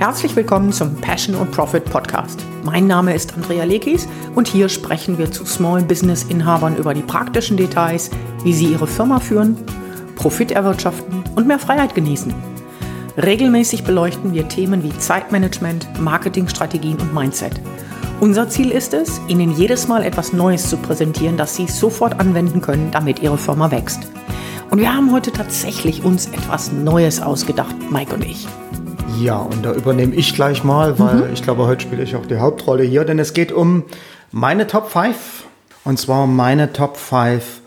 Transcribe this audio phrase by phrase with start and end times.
[0.00, 2.42] Herzlich willkommen zum Passion und Profit Podcast.
[2.64, 7.02] Mein Name ist Andrea Lekis und hier sprechen wir zu Small Business Inhabern über die
[7.02, 8.08] praktischen Details,
[8.42, 9.58] wie sie ihre Firma führen,
[10.16, 12.32] Profit erwirtschaften und mehr Freiheit genießen.
[13.22, 17.60] Regelmäßig beleuchten wir Themen wie Zeitmanagement, Marketingstrategien und Mindset.
[18.20, 22.62] Unser Ziel ist es, Ihnen jedes Mal etwas Neues zu präsentieren, das Sie sofort anwenden
[22.62, 24.00] können, damit Ihre Firma wächst.
[24.70, 28.48] Und wir haben heute tatsächlich uns etwas Neues ausgedacht, Mike und ich.
[29.18, 31.32] Ja, und da übernehme ich gleich mal, weil mhm.
[31.32, 33.84] ich glaube, heute spiele ich auch die Hauptrolle hier, denn es geht um
[34.30, 35.44] meine Top 5.
[35.84, 37.60] Und zwar meine Top 5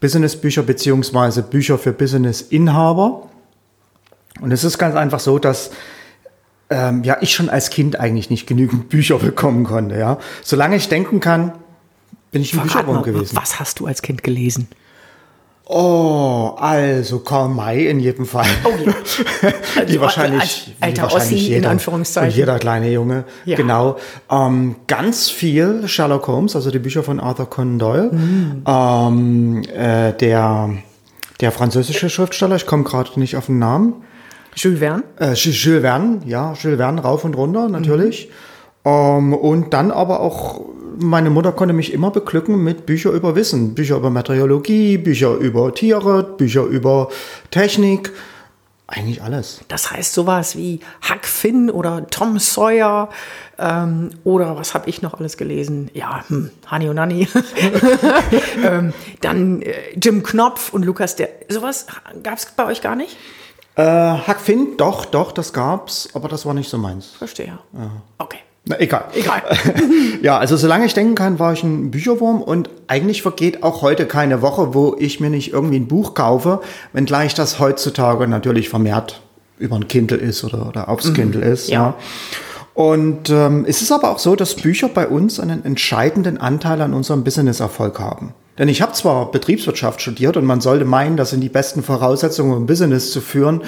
[0.00, 3.28] Business-Bücher beziehungsweise Bücher für Business-Inhaber.
[4.40, 5.70] Und es ist ganz einfach so, dass
[6.70, 9.98] ähm, ja, ich schon als Kind eigentlich nicht genügend Bücher bekommen konnte.
[9.98, 10.18] Ja.
[10.42, 11.52] Solange ich denken kann,
[12.30, 13.36] bin ich ein Bücherwurm gewesen.
[13.36, 14.68] Was hast du als Kind gelesen?
[15.72, 18.46] Oh, also Karl May in jedem Fall.
[18.64, 18.92] Oh ja.
[19.76, 22.36] Also wie wahrscheinlich, alter wie wahrscheinlich jeder, in Anführungszeichen.
[22.36, 23.24] jeder kleine Junge.
[23.44, 23.56] Ja.
[23.56, 23.96] Genau.
[24.28, 28.10] Ähm, ganz viel Sherlock Holmes, also die Bücher von Arthur Conan Doyle.
[28.12, 28.62] Mhm.
[28.66, 30.70] Ähm, äh, der,
[31.40, 33.94] der französische Schriftsteller, ich komme gerade nicht auf den Namen.
[34.56, 35.04] Jules Verne?
[35.20, 38.26] Äh, Jules Verne, ja, Jules Verne rauf und runter natürlich.
[38.26, 38.32] Mhm.
[38.84, 40.60] Ähm, und dann aber auch
[41.02, 43.74] meine Mutter konnte mich immer beglücken mit Bücher über Wissen.
[43.74, 47.08] Bücher über Meteorologie, Bücher über Tiere, Bücher über
[47.50, 48.12] Technik.
[48.86, 49.60] Eigentlich alles.
[49.68, 53.08] Das heißt sowas wie Huck Finn oder Tom Sawyer
[53.56, 55.90] ähm, oder was habe ich noch alles gelesen?
[55.94, 57.28] Ja, hm, Hani und Nanni.
[58.64, 61.28] ähm, dann äh, Jim Knopf und Lukas der.
[61.48, 61.86] Sowas
[62.24, 63.16] gab es bei euch gar nicht?
[63.76, 67.10] Äh, Huck Finn, doch, doch, das gab's, aber das war nicht so meins.
[67.10, 67.58] Verstehe.
[67.72, 67.90] Ja.
[68.18, 68.40] Okay.
[68.66, 69.04] Na, egal.
[69.14, 69.42] Egal.
[70.22, 74.06] ja, also solange ich denken kann, war ich ein Bücherwurm und eigentlich vergeht auch heute
[74.06, 76.60] keine Woche, wo ich mir nicht irgendwie ein Buch kaufe,
[76.92, 79.22] wenngleich das heutzutage natürlich vermehrt
[79.58, 81.14] über ein Kindle ist oder, oder aufs mhm.
[81.14, 81.68] Kindle ist.
[81.68, 81.80] Ja.
[81.80, 81.94] ja.
[82.74, 86.94] Und ähm, es ist aber auch so, dass Bücher bei uns einen entscheidenden Anteil an
[86.94, 88.34] unserem Business-Erfolg haben.
[88.58, 92.54] Denn ich habe zwar Betriebswirtschaft studiert und man sollte meinen, das sind die besten Voraussetzungen,
[92.54, 93.62] um Business zu führen.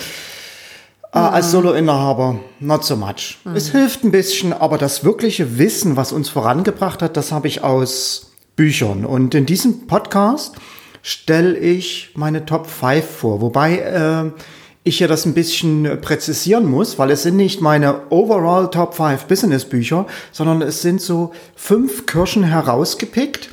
[1.14, 3.38] Äh, als Solo-Inhaber, not so much.
[3.44, 3.54] Mhm.
[3.54, 7.62] Es hilft ein bisschen, aber das wirkliche Wissen, was uns vorangebracht hat, das habe ich
[7.62, 9.04] aus Büchern.
[9.04, 10.56] Und in diesem Podcast
[11.02, 13.40] stelle ich meine Top 5 vor.
[13.42, 14.30] Wobei äh,
[14.84, 19.26] ich hier das ein bisschen präzisieren muss, weil es sind nicht meine overall Top 5
[19.26, 23.50] Business Bücher, sondern es sind so fünf Kirschen herausgepickt,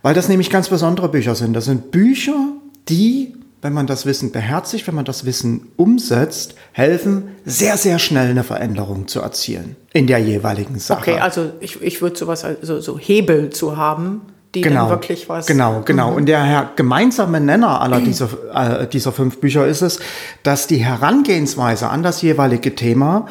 [0.00, 1.52] weil das nämlich ganz besondere Bücher sind.
[1.52, 2.52] Das sind Bücher,
[2.88, 8.30] die wenn man das Wissen beherzigt, wenn man das Wissen umsetzt, helfen, sehr, sehr schnell
[8.30, 11.12] eine Veränderung zu erzielen in der jeweiligen Sache.
[11.12, 14.22] Okay, also ich, ich würde sowas, also so Hebel zu haben,
[14.54, 15.46] die genau, dann wirklich was.
[15.46, 16.10] Genau, genau.
[16.10, 16.16] Mhm.
[16.16, 20.00] Und der gemeinsame Nenner aller dieser, äh, dieser fünf Bücher ist es,
[20.42, 23.26] dass die Herangehensweise an das jeweilige Thema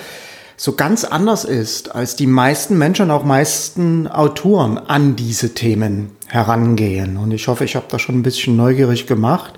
[0.59, 7.17] so ganz anders ist, als die meisten Menschen, auch meisten Autoren an diese Themen herangehen.
[7.17, 9.53] Und ich hoffe, ich habe da schon ein bisschen neugierig gemacht.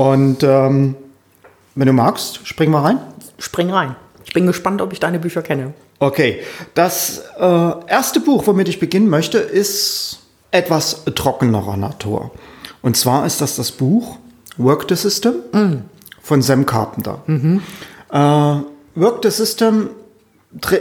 [0.00, 0.94] Und ähm,
[1.74, 2.98] wenn du magst, spring mal rein.
[3.38, 3.96] Spring rein.
[4.24, 5.74] Ich bin gespannt, ob ich deine Bücher kenne.
[5.98, 6.40] Okay,
[6.72, 10.20] das äh, erste Buch, womit ich beginnen möchte, ist
[10.52, 12.30] etwas trockenerer Natur.
[12.80, 14.16] Und zwar ist das das Buch
[14.56, 15.82] Work the System mm.
[16.22, 17.22] von Sam Carpenter.
[17.26, 17.60] Mhm.
[18.10, 18.16] Äh,
[18.94, 19.90] Work the System,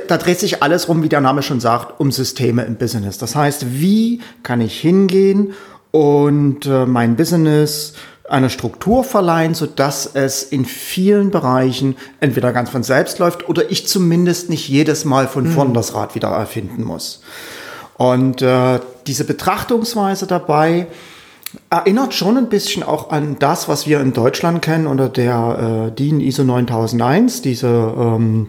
[0.07, 3.17] da dreht sich alles rum, wie der Name schon sagt, um Systeme im Business.
[3.17, 5.53] Das heißt, wie kann ich hingehen
[5.91, 7.95] und äh, mein Business
[8.29, 13.71] eine Struktur verleihen, so dass es in vielen Bereichen entweder ganz von selbst läuft oder
[13.71, 15.51] ich zumindest nicht jedes Mal von mhm.
[15.51, 17.21] vorn das Rad wieder erfinden muss.
[17.97, 20.87] Und äh, diese Betrachtungsweise dabei
[21.69, 25.91] erinnert schon ein bisschen auch an das, was wir in Deutschland kennen unter der äh,
[25.91, 28.47] DIN ISO 9001, diese ähm,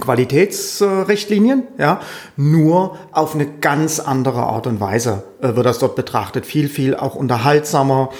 [0.00, 2.00] Qualitätsrichtlinien, ja,
[2.36, 6.46] nur auf eine ganz andere Art und Weise äh, wird das dort betrachtet.
[6.46, 8.10] Viel, viel auch unterhaltsamer,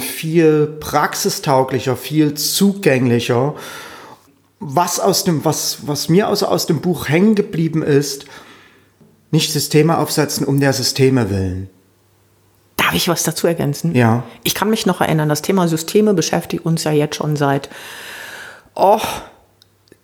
[0.00, 3.54] viel praxistauglicher, viel zugänglicher.
[4.58, 8.26] Was aus dem, was, was mir also aus dem Buch hängen geblieben ist,
[9.30, 11.70] nicht Systeme aufsetzen um der Systeme willen.
[12.76, 13.94] Darf ich was dazu ergänzen?
[13.94, 14.24] Ja.
[14.42, 17.70] Ich kann mich noch erinnern, das Thema Systeme beschäftigt uns ja jetzt schon seit
[18.74, 19.00] oh,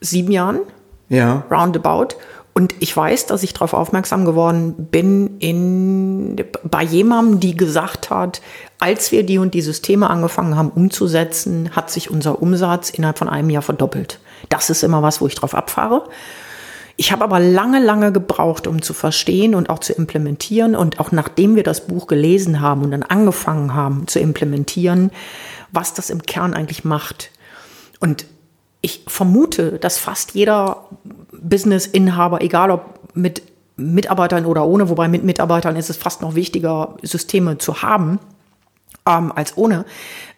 [0.01, 0.61] sieben Jahren.
[1.09, 1.45] Ja.
[1.51, 2.17] Roundabout.
[2.57, 8.41] Und ich weiß, dass ich darauf aufmerksam geworden bin in, bei jemandem, die gesagt hat,
[8.79, 13.29] als wir die und die Systeme angefangen haben umzusetzen, hat sich unser Umsatz innerhalb von
[13.29, 14.21] einem Jahr verdoppelt.
[14.49, 16.09] Das ist immer was, wo ich drauf abfahre.
[16.97, 20.75] Ich habe aber lange, lange gebraucht, um zu verstehen und auch zu implementieren.
[20.75, 25.11] Und auch nachdem wir das Buch gelesen haben und dann angefangen haben zu implementieren,
[25.73, 27.33] was das im Kern eigentlich macht.
[28.01, 28.25] Und
[28.81, 30.89] ich vermute, dass fast jeder
[31.49, 33.43] Business-Inhaber, egal ob mit
[33.77, 38.19] Mitarbeitern oder ohne, wobei mit Mitarbeitern ist es fast noch wichtiger, Systeme zu haben
[39.07, 39.85] ähm, als ohne,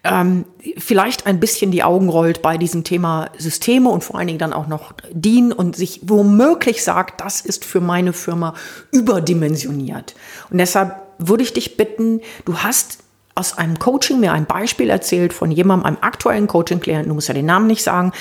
[0.05, 0.45] ähm,
[0.77, 4.53] vielleicht ein bisschen die Augen rollt bei diesem Thema Systeme und vor allen Dingen dann
[4.53, 8.55] auch noch DIN und sich womöglich sagt, das ist für meine Firma
[8.93, 10.15] überdimensioniert.
[10.51, 12.99] Und deshalb würde ich dich bitten, du hast
[13.35, 17.35] aus einem Coaching mir ein Beispiel erzählt von jemandem, einem aktuellen Coaching-Klienten, du musst ja
[17.35, 18.13] den Namen nicht sagen,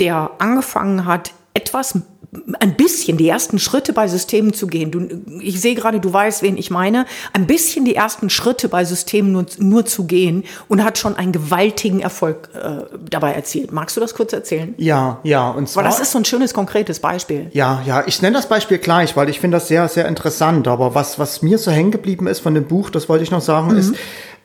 [0.00, 1.98] der angefangen hat, etwas
[2.60, 4.90] ein bisschen die ersten Schritte bei Systemen zu gehen.
[4.90, 5.06] Du,
[5.40, 7.04] ich sehe gerade, du weißt, wen ich meine.
[7.34, 11.32] Ein bisschen die ersten Schritte bei Systemen nur, nur zu gehen und hat schon einen
[11.32, 13.70] gewaltigen Erfolg äh, dabei erzielt.
[13.70, 14.74] Magst du das kurz erzählen?
[14.78, 15.50] Ja, ja.
[15.50, 17.50] Und zwar, weil das ist so ein schönes, konkretes Beispiel.
[17.52, 18.04] Ja, ja.
[18.06, 20.66] Ich nenne das Beispiel gleich, weil ich finde das sehr, sehr interessant.
[20.68, 23.42] Aber was, was mir so hängen geblieben ist von dem Buch, das wollte ich noch
[23.42, 23.78] sagen, mhm.
[23.78, 23.94] ist,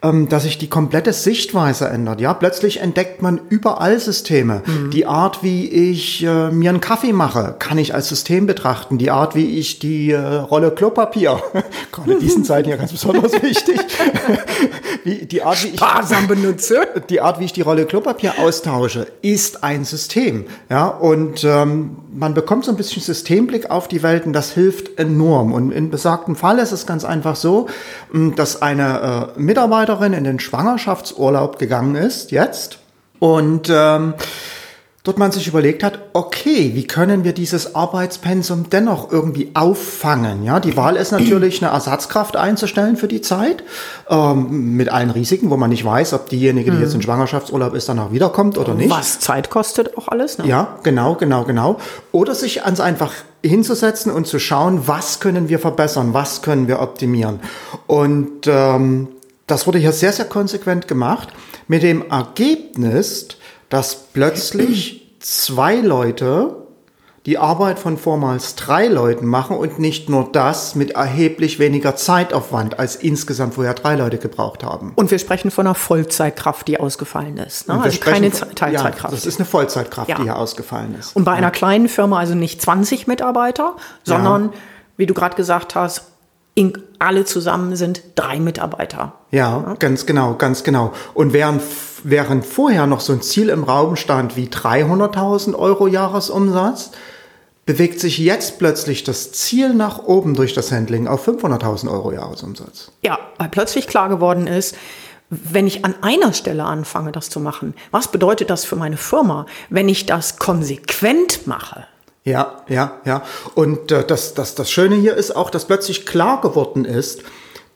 [0.03, 2.21] ähm, dass sich die komplette Sichtweise ändert.
[2.21, 4.61] Ja, plötzlich entdeckt man überall Systeme.
[4.65, 4.91] Mhm.
[4.91, 8.99] Die Art, wie ich äh, mir einen Kaffee mache, kann ich als System betrachten.
[8.99, 11.41] Die Art, wie ich die äh, Rolle Klopapier,
[11.91, 13.79] gerade in diesen Zeiten ja ganz besonders wichtig,
[15.03, 19.07] wie, die Art, wie ich sparsam benutze, die Art, wie ich die Rolle Klopapier austausche,
[19.23, 20.45] ist ein System.
[20.69, 24.99] Ja, und ähm, man bekommt so ein bisschen Systemblick auf die Welt und das hilft
[24.99, 25.53] enorm.
[25.53, 27.67] Und in besagtem Fall ist es ganz einfach so,
[28.35, 32.79] dass eine äh, Mitarbeiterin Mitarbeiterin in den Schwangerschaftsurlaub gegangen ist, jetzt,
[33.19, 34.13] und ähm,
[35.03, 40.43] dort man sich überlegt hat, okay, wie können wir dieses Arbeitspensum dennoch irgendwie auffangen?
[40.43, 43.63] Ja, die Wahl ist natürlich, eine Ersatzkraft einzustellen für die Zeit,
[44.09, 47.03] ähm, mit allen Risiken, wo man nicht weiß, ob diejenige, die jetzt in mhm.
[47.03, 48.89] Schwangerschaftsurlaub ist, danach wiederkommt oder nicht.
[48.89, 50.45] Was Zeit kostet auch alles, ne?
[50.47, 51.77] Ja, genau, genau, genau.
[52.11, 56.81] Oder sich ans einfach hinzusetzen und zu schauen, was können wir verbessern, was können wir
[56.81, 57.39] optimieren.
[57.87, 59.07] Und ähm,
[59.47, 61.29] das wurde hier sehr, sehr konsequent gemacht,
[61.67, 63.29] mit dem Ergebnis,
[63.69, 66.67] dass plötzlich zwei Leute
[67.25, 72.79] die Arbeit von vormals drei Leuten machen und nicht nur das mit erheblich weniger Zeitaufwand,
[72.79, 74.93] als insgesamt vorher drei Leute gebraucht haben.
[74.95, 77.67] Und wir sprechen von einer Vollzeitkraft, die ausgefallen ist.
[77.67, 77.81] Ne?
[77.81, 79.03] Also keine Teilzeitkraft.
[79.03, 80.15] Ja, das ist eine Vollzeitkraft, ja.
[80.15, 81.17] die hier ausgefallen ist.
[81.17, 81.39] Und bei ja.
[81.39, 84.53] einer kleinen Firma also nicht 20 Mitarbeiter, sondern,
[84.95, 86.03] wie du gerade gesagt hast,
[86.57, 89.13] in, alle zusammen sind drei Mitarbeiter.
[89.29, 90.91] Ja, ja, ganz genau, ganz genau.
[91.13, 91.61] Und während,
[92.03, 96.91] während vorher noch so ein Ziel im Raum stand wie 300.000 Euro Jahresumsatz,
[97.67, 102.91] bewegt sich jetzt plötzlich das Ziel nach oben durch das Handling auf 500.000 Euro Jahresumsatz.
[103.03, 104.75] Ja, weil plötzlich klar geworden ist,
[105.29, 109.45] wenn ich an einer Stelle anfange, das zu machen, was bedeutet das für meine Firma,
[109.69, 111.85] wenn ich das konsequent mache?
[112.27, 113.23] Ja, ja, ja.
[113.55, 117.21] Und äh, das, das, das Schöne hier ist auch, dass plötzlich klar geworden ist,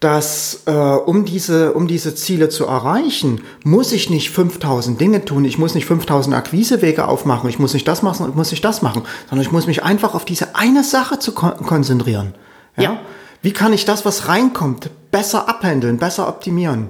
[0.01, 5.45] dass äh, um, diese, um diese Ziele zu erreichen, muss ich nicht 5000 Dinge tun,
[5.45, 8.81] ich muss nicht 5000 Akquisewege aufmachen, ich muss nicht das machen und muss nicht das
[8.81, 12.35] machen, sondern ich muss mich einfach auf diese eine Sache zu kon konzentrieren.
[12.75, 12.83] Ja?
[12.83, 12.99] ja.
[13.41, 16.89] Wie kann ich das, was reinkommt, besser abhandeln, besser optimieren?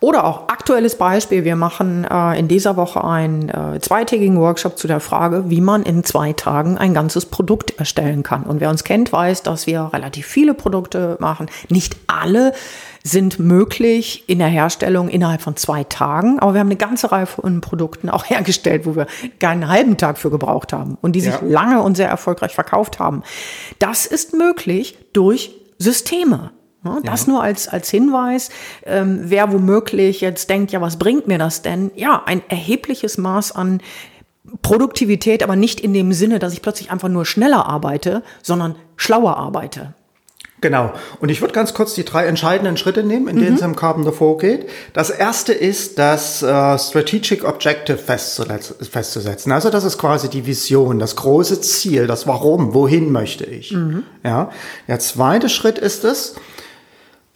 [0.00, 4.88] Oder auch aktuelles Beispiel, wir machen äh, in dieser Woche einen äh, zweitägigen Workshop zu
[4.88, 8.44] der Frage, wie man in zwei Tagen ein ganzes Produkt erstellen kann.
[8.44, 11.50] Und wer uns kennt, weiß, dass wir relativ viele Produkte machen.
[11.68, 12.54] Nicht alle
[13.02, 16.38] sind möglich in der Herstellung innerhalb von zwei Tagen.
[16.38, 19.06] Aber wir haben eine ganze Reihe von Produkten auch hergestellt, wo wir
[19.38, 21.40] gar einen halben Tag für gebraucht haben und die sich ja.
[21.42, 23.22] lange und sehr erfolgreich verkauft haben.
[23.78, 26.52] Das ist möglich durch Systeme.
[27.02, 27.32] Das ja.
[27.32, 28.48] nur als, als Hinweis,
[28.84, 31.90] ähm, wer womöglich jetzt denkt, ja, was bringt mir das denn?
[31.94, 33.82] Ja, ein erhebliches Maß an
[34.62, 39.36] Produktivität, aber nicht in dem Sinne, dass ich plötzlich einfach nur schneller arbeite, sondern schlauer
[39.36, 39.94] arbeite.
[40.60, 40.92] Genau.
[41.20, 43.56] Und ich würde ganz kurz die drei entscheidenden Schritte nehmen, in denen mhm.
[43.56, 44.68] es im Carbon davor geht.
[44.92, 49.52] Das erste ist, das äh, Strategic Objective festzusetzen.
[49.52, 53.72] Also das ist quasi die Vision, das große Ziel, das Warum, wohin möchte ich.
[53.72, 54.04] Mhm.
[54.22, 54.50] Ja.
[54.86, 56.36] Der zweite Schritt ist es,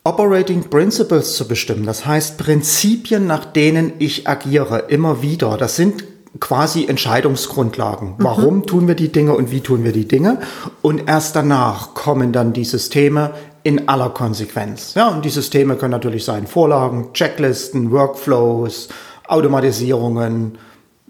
[0.06, 1.86] Operating Principles zu bestimmen.
[1.86, 5.56] Das heißt Prinzipien, nach denen ich agiere, immer wieder.
[5.56, 6.04] Das sind
[6.40, 8.10] quasi Entscheidungsgrundlagen.
[8.10, 8.14] Mhm.
[8.18, 10.40] Warum tun wir die Dinge und wie tun wir die Dinge?
[10.82, 13.30] Und erst danach kommen dann die Systeme
[13.62, 14.92] in aller Konsequenz.
[14.94, 18.90] Ja, und die Systeme können natürlich sein Vorlagen, Checklisten, Workflows,
[19.26, 20.58] Automatisierungen,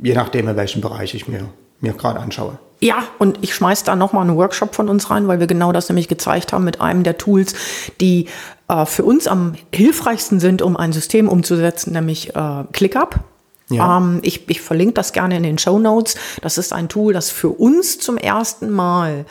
[0.00, 1.48] je nachdem, in welchem Bereich ich mir,
[1.80, 2.58] mir gerade anschaue.
[2.80, 5.88] Ja, und ich schmeiß da nochmal einen Workshop von uns rein, weil wir genau das
[5.88, 7.54] nämlich gezeigt haben mit einem der Tools,
[8.00, 8.28] die
[8.68, 13.20] äh, für uns am hilfreichsten sind, um ein System umzusetzen, nämlich äh, ClickUp.
[13.70, 13.96] Ja.
[13.96, 16.16] Ähm, ich, ich verlinke das gerne in den Show Notes.
[16.42, 19.24] Das ist ein Tool, das für uns zum ersten Mal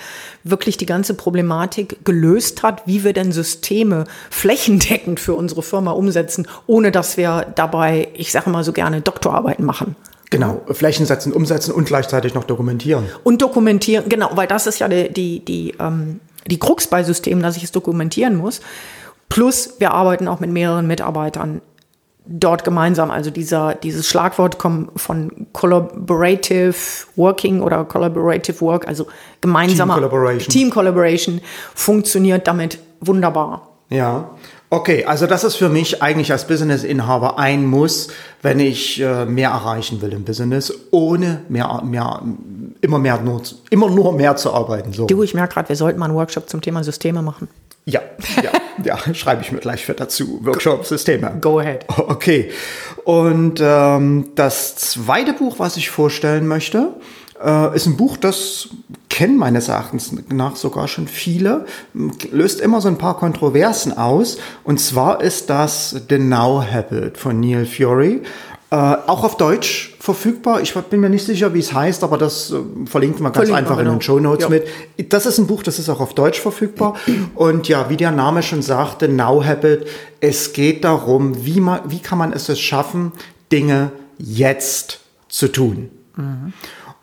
[0.43, 6.47] wirklich die ganze Problematik gelöst hat, wie wir denn Systeme flächendeckend für unsere Firma umsetzen,
[6.65, 9.95] ohne dass wir dabei, ich sage mal so gerne, Doktorarbeiten machen.
[10.31, 13.05] Genau, Flächen setzen, umsetzen und gleichzeitig noch dokumentieren.
[13.23, 17.43] Und dokumentieren, genau, weil das ist ja die, die, die, ähm, die Krux bei Systemen,
[17.43, 18.61] dass ich es dokumentieren muss.
[19.33, 21.61] Plus, wir arbeiten auch mit mehreren Mitarbeitern
[22.27, 23.09] dort gemeinsam.
[23.09, 26.75] Also dieser, dieses Schlagwort kommt von Collaborative
[27.15, 29.07] Working oder Collaborative Work, also
[29.41, 30.49] gemeinsamer Team Collaboration.
[30.49, 31.41] Team Collaboration
[31.73, 33.69] funktioniert damit wunderbar.
[33.89, 34.29] Ja.
[34.69, 38.09] Okay, also das ist für mich eigentlich als Business-Inhaber ein Muss,
[38.43, 42.21] wenn ich äh, mehr erreichen will im Business, ohne mehr, mehr,
[42.81, 44.93] immer mehr nur, immer nur mehr zu arbeiten.
[44.93, 45.05] So.
[45.05, 47.47] Du, ich merke gerade, wir sollten mal einen Workshop zum Thema Systeme machen.
[47.85, 48.01] Ja,
[48.41, 48.51] ja,
[48.83, 50.39] ja, schreibe ich mir gleich für dazu.
[50.43, 51.37] Workshop Systeme.
[51.41, 51.85] Go ahead.
[51.97, 52.51] Okay.
[53.03, 56.93] Und ähm, das zweite Buch, was ich vorstellen möchte,
[57.43, 58.69] äh, ist ein Buch, das
[59.09, 61.65] kennen meines Erachtens nach sogar schon viele,
[62.31, 64.37] löst immer so ein paar Kontroversen aus.
[64.63, 68.21] Und zwar ist das The Now Habit von Neil Fury.
[68.73, 70.61] Äh, auch auf Deutsch verfügbar.
[70.61, 72.55] Ich bin mir nicht sicher, wie es heißt, aber das äh,
[72.87, 74.01] verlinkt man ganz Verlinkt einfach man, in den genau.
[74.01, 74.49] Show Notes Ja.
[74.49, 75.13] mit.
[75.13, 76.95] Das ist ein Buch, das ist auch auf Deutsch verfügbar.
[77.35, 79.85] Und ja, wie der Name schon sagte, Now Habit,
[80.21, 83.11] es geht darum, wie, man, wie kann man es es schaffen,
[83.51, 85.91] Dinge jetzt zu tun.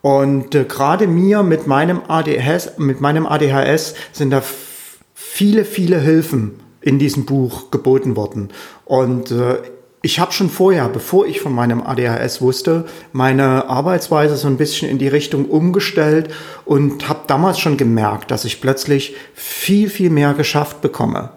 [0.01, 5.99] Und äh, gerade mir mit meinem ADHS, mit meinem ADHS sind da f- viele, viele
[5.99, 8.49] Hilfen in diesem Buch geboten worden.
[8.85, 9.57] Und äh,
[10.03, 14.89] ich habe schon vorher, bevor ich von meinem ADHS wusste, meine Arbeitsweise so ein bisschen
[14.89, 16.33] in die Richtung umgestellt
[16.65, 21.29] und habe damals schon gemerkt, dass ich plötzlich viel, viel mehr geschafft bekomme.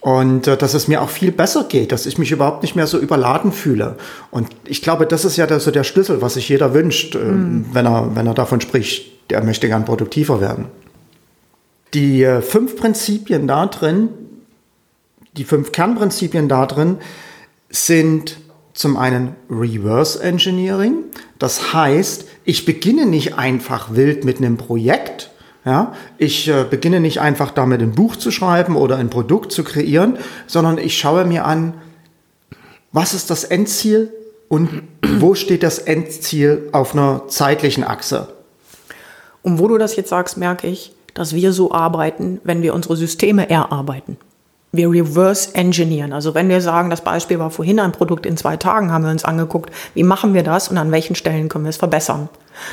[0.00, 2.86] Und äh, dass es mir auch viel besser geht, dass ich mich überhaupt nicht mehr
[2.86, 3.96] so überladen fühle.
[4.30, 7.20] Und ich glaube, das ist ja der, so der Schlüssel, was sich jeder wünscht, äh,
[7.24, 10.66] wenn, er, wenn er davon spricht, der möchte gern produktiver werden.
[11.94, 14.10] Die äh, fünf Prinzipien da drin,
[15.36, 16.98] die fünf Kernprinzipien da drin
[17.74, 18.38] sind
[18.72, 21.04] zum einen Reverse Engineering.
[21.38, 25.30] Das heißt, ich beginne nicht einfach wild mit einem Projekt.
[25.64, 29.64] Ja, ich äh, beginne nicht einfach damit ein Buch zu schreiben oder ein Produkt zu
[29.64, 31.72] kreieren, sondern ich schaue mir an,
[32.92, 34.12] was ist das Endziel
[34.48, 34.82] und
[35.18, 38.28] wo steht das Endziel auf einer zeitlichen Achse.
[39.42, 42.96] Und wo du das jetzt sagst, merke ich, dass wir so arbeiten, wenn wir unsere
[42.96, 44.18] Systeme erarbeiten.
[44.76, 46.12] Wir reverse engineeren.
[46.12, 49.10] Also wenn wir sagen, das Beispiel war vorhin ein Produkt in zwei Tagen, haben wir
[49.10, 52.28] uns angeguckt, wie machen wir das und an welchen Stellen können wir es verbessern.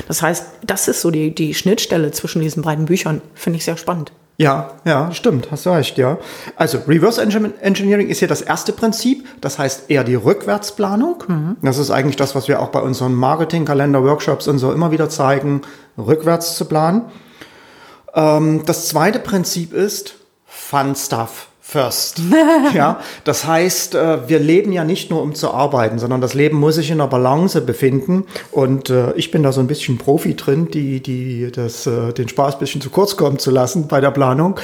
[0.08, 3.22] Das heißt, das ist so die, die Schnittstelle zwischen diesen beiden Büchern.
[3.34, 4.12] Finde ich sehr spannend.
[4.38, 6.18] Ja, ja, stimmt, hast du recht, ja.
[6.56, 11.56] Also Reverse Engin- Engineering ist hier das erste Prinzip, das heißt eher die Rückwärtsplanung.
[11.62, 15.60] Das ist eigentlich das, was wir auch bei unseren Marketing-Kalender-Workshops und so immer wieder zeigen,
[15.98, 17.02] rückwärts zu planen.
[18.14, 20.14] Ähm, das zweite Prinzip ist
[20.46, 22.20] Fun Stuff first.
[22.74, 26.58] ja, das heißt, äh, wir leben ja nicht nur um zu arbeiten, sondern das Leben
[26.58, 28.24] muss sich in einer Balance befinden.
[28.50, 32.28] Und äh, ich bin da so ein bisschen Profi drin, die, die das, äh, den
[32.28, 34.56] Spaß ein bisschen zu kurz kommen zu lassen bei der Planung.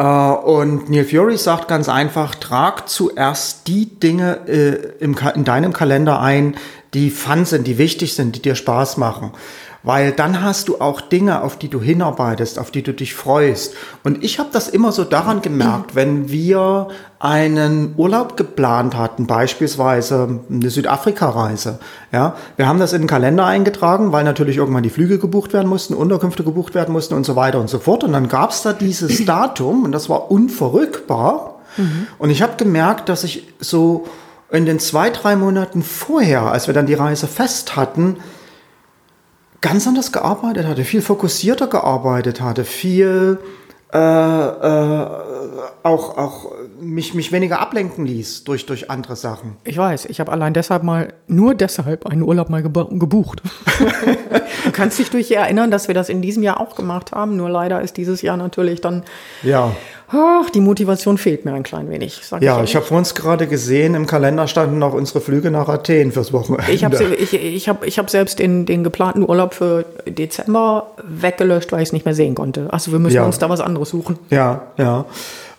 [0.00, 4.36] Und Neil Fury sagt ganz einfach, trag zuerst die Dinge
[5.00, 6.54] in deinem Kalender ein,
[6.94, 9.32] die fun sind, die wichtig sind, die dir Spaß machen.
[9.88, 13.72] Weil dann hast du auch Dinge, auf die du hinarbeitest, auf die du dich freust.
[14.04, 16.88] Und ich habe das immer so daran gemerkt, wenn wir
[17.20, 21.78] einen Urlaub geplant hatten, beispielsweise eine Südafrika-Reise.
[22.12, 25.68] Ja, wir haben das in den Kalender eingetragen, weil natürlich irgendwann die Flüge gebucht werden
[25.68, 28.04] mussten, Unterkünfte gebucht werden mussten und so weiter und so fort.
[28.04, 31.60] Und dann gab es da dieses Datum und das war unverrückbar.
[32.18, 34.06] Und ich habe gemerkt, dass ich so
[34.50, 38.18] in den zwei, drei Monaten vorher, als wir dann die Reise fest hatten,
[39.60, 43.38] ganz anders gearbeitet hatte, viel fokussierter gearbeitet hatte, viel
[43.92, 45.06] äh, äh,
[45.82, 49.56] auch, auch mich, mich weniger ablenken ließ durch, durch andere Sachen.
[49.64, 53.42] Ich weiß, ich habe allein deshalb mal, nur deshalb einen Urlaub mal gebucht.
[54.64, 57.36] du kannst dich durch erinnern, dass wir das in diesem Jahr auch gemacht haben.
[57.36, 59.04] Nur leider ist dieses Jahr natürlich dann,
[59.42, 59.72] Ja.
[60.10, 62.20] Ach, die Motivation fehlt mir ein klein wenig.
[62.22, 62.70] Sag Ja, ehrlich.
[62.70, 66.32] ich habe vor uns gerade gesehen, im Kalender standen noch unsere Flüge nach Athen fürs
[66.32, 66.72] Wochenende.
[66.72, 71.72] Ich habe ich, ich hab, ich hab selbst den, den geplanten Urlaub für Dezember weggelöscht,
[71.72, 72.72] weil ich es nicht mehr sehen konnte.
[72.72, 73.24] Also wir müssen Ja.
[73.26, 74.18] uns da was anderes suchen.
[74.30, 75.04] Ja, ja.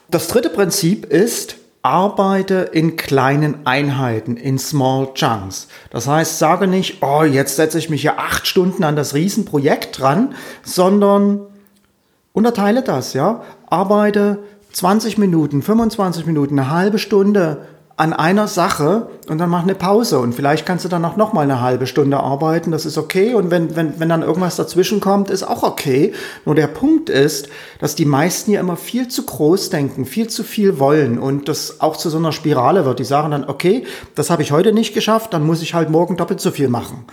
[0.10, 5.68] Das dritte Prinzip ist, arbeite in kleinen Einheiten, in small chunks.
[5.92, 10.00] Das heißt, sage nicht, oh, jetzt setze ich mich hier acht Stunden an das Riesenprojekt
[10.00, 11.40] dran, sondern
[12.34, 13.42] unterteile das, ja.
[13.70, 14.40] Arbeite
[14.74, 17.66] 20 Minuten, 25 Minuten, eine halbe Stunde
[18.00, 21.34] an einer Sache und dann mach eine Pause und vielleicht kannst du dann auch noch
[21.34, 25.02] mal eine halbe Stunde arbeiten, das ist okay und wenn, wenn, wenn dann irgendwas dazwischen
[25.02, 26.14] kommt, ist auch okay.
[26.46, 27.50] Nur der Punkt ist,
[27.80, 31.82] dass die meisten ja immer viel zu groß denken, viel zu viel wollen und das
[31.82, 33.00] auch zu so einer Spirale wird.
[33.00, 33.84] Die sagen dann, okay,
[34.16, 37.04] das habe ich heute nicht geschafft, dann muss ich halt morgen doppelt so viel machen.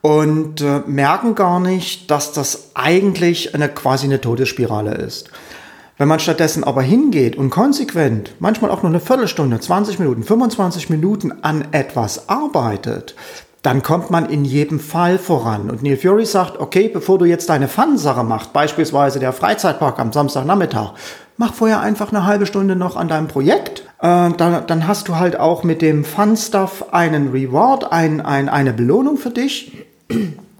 [0.00, 5.30] und äh, merken gar nicht, dass das eigentlich eine quasi eine Todesspirale ist.
[5.98, 10.90] Wenn man stattdessen aber hingeht und konsequent, manchmal auch nur eine Viertelstunde, 20 Minuten, 25
[10.90, 13.16] Minuten an etwas arbeitet,
[13.62, 15.68] dann kommt man in jedem Fall voran.
[15.68, 20.12] Und Neil Fury sagt, okay, bevor du jetzt deine Fun-Sache machst, beispielsweise der Freizeitpark am
[20.12, 20.92] Samstagnachmittag,
[21.36, 23.80] mach vorher einfach eine halbe Stunde noch an deinem Projekt.
[24.00, 28.72] Äh, dann, dann hast du halt auch mit dem Fun-Stuff einen Reward, ein, ein, eine
[28.72, 29.72] Belohnung für dich.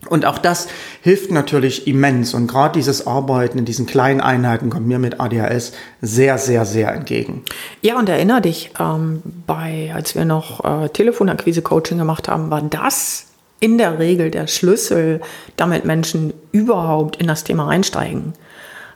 [0.08, 0.68] Und auch das
[1.02, 2.34] hilft natürlich immens.
[2.34, 6.92] Und gerade dieses Arbeiten in diesen kleinen Einheiten kommt mir mit ADHS sehr, sehr, sehr
[6.92, 7.44] entgegen.
[7.82, 13.26] Ja, und erinnere dich, ähm, bei, als wir noch äh, Telefonakquise-Coaching gemacht haben, war das
[13.60, 15.20] in der Regel der Schlüssel,
[15.56, 18.34] damit Menschen überhaupt in das Thema einsteigen.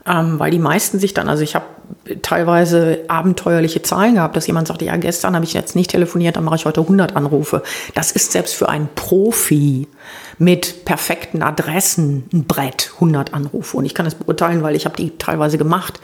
[0.06, 1.64] Ähm, weil die meisten sich dann, also ich habe
[2.22, 6.44] teilweise abenteuerliche Zahlen gehabt, dass jemand sagte, ja, gestern habe ich jetzt nicht telefoniert, dann
[6.44, 7.62] mache ich heute 100 Anrufe.
[7.94, 9.88] Das ist selbst für einen Profi
[10.38, 13.76] mit perfekten Adressen ein Brett, 100 Anrufe.
[13.76, 16.00] Und ich kann das beurteilen, weil ich habe die teilweise gemacht.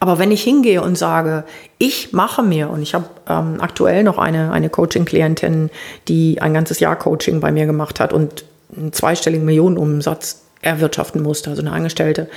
[0.00, 1.44] Aber wenn ich hingehe und sage,
[1.78, 5.70] ich mache mir, und ich habe ähm, aktuell noch eine, eine Coaching-Klientin,
[6.08, 8.44] die ein ganzes Jahr Coaching bei mir gemacht hat und
[8.76, 12.28] einen zweistelligen Millionenumsatz erwirtschaften musste, also eine Angestellte.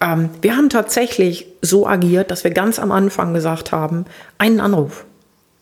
[0.00, 4.06] Ähm, wir haben tatsächlich so agiert, dass wir ganz am Anfang gesagt haben,
[4.38, 5.04] einen Anruf.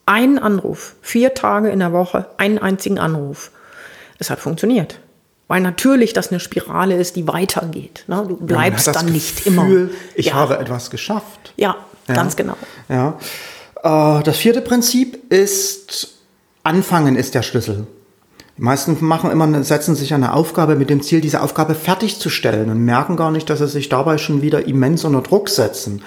[0.05, 0.95] Einen Anruf.
[1.01, 3.51] Vier Tage in der Woche, einen einzigen Anruf.
[4.19, 4.99] Es hat funktioniert.
[5.49, 8.05] Weil natürlich das eine Spirale ist, die weitergeht.
[8.07, 8.25] Ne?
[8.27, 9.69] Du bleibst ja, dann Gefühl, nicht immer.
[10.15, 10.35] Ich ja.
[10.35, 11.53] habe etwas geschafft.
[11.57, 11.77] Ja,
[12.09, 12.15] ja.
[12.15, 12.57] ganz genau.
[12.89, 13.19] Ja.
[13.83, 16.15] Äh, das vierte Prinzip ist,
[16.63, 17.87] Anfangen ist der Schlüssel.
[18.59, 22.85] Die meisten machen immer, setzen sich eine Aufgabe mit dem Ziel, diese Aufgabe fertigzustellen und
[22.85, 26.03] merken gar nicht, dass sie sich dabei schon wieder immens unter Druck setzen.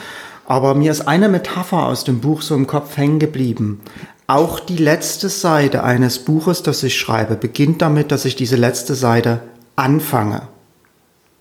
[0.45, 3.81] Aber mir ist eine Metapher aus dem Buch so im Kopf hängen geblieben.
[4.27, 8.93] Auch die letzte Seite eines Buches, das ich schreibe, beginnt damit, dass ich diese letzte
[8.93, 9.41] Seite
[9.75, 10.43] anfange.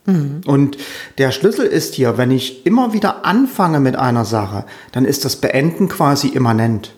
[0.07, 0.41] Mhm.
[0.47, 0.79] Und
[1.19, 5.37] der Schlüssel ist hier, wenn ich immer wieder anfange mit einer Sache, dann ist das
[5.37, 6.95] Beenden quasi immanent.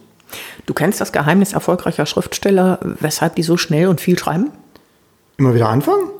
[0.66, 4.50] Du kennst das Geheimnis erfolgreicher Schriftsteller, weshalb die so schnell und viel schreiben?
[5.36, 6.10] Immer wieder anfangen?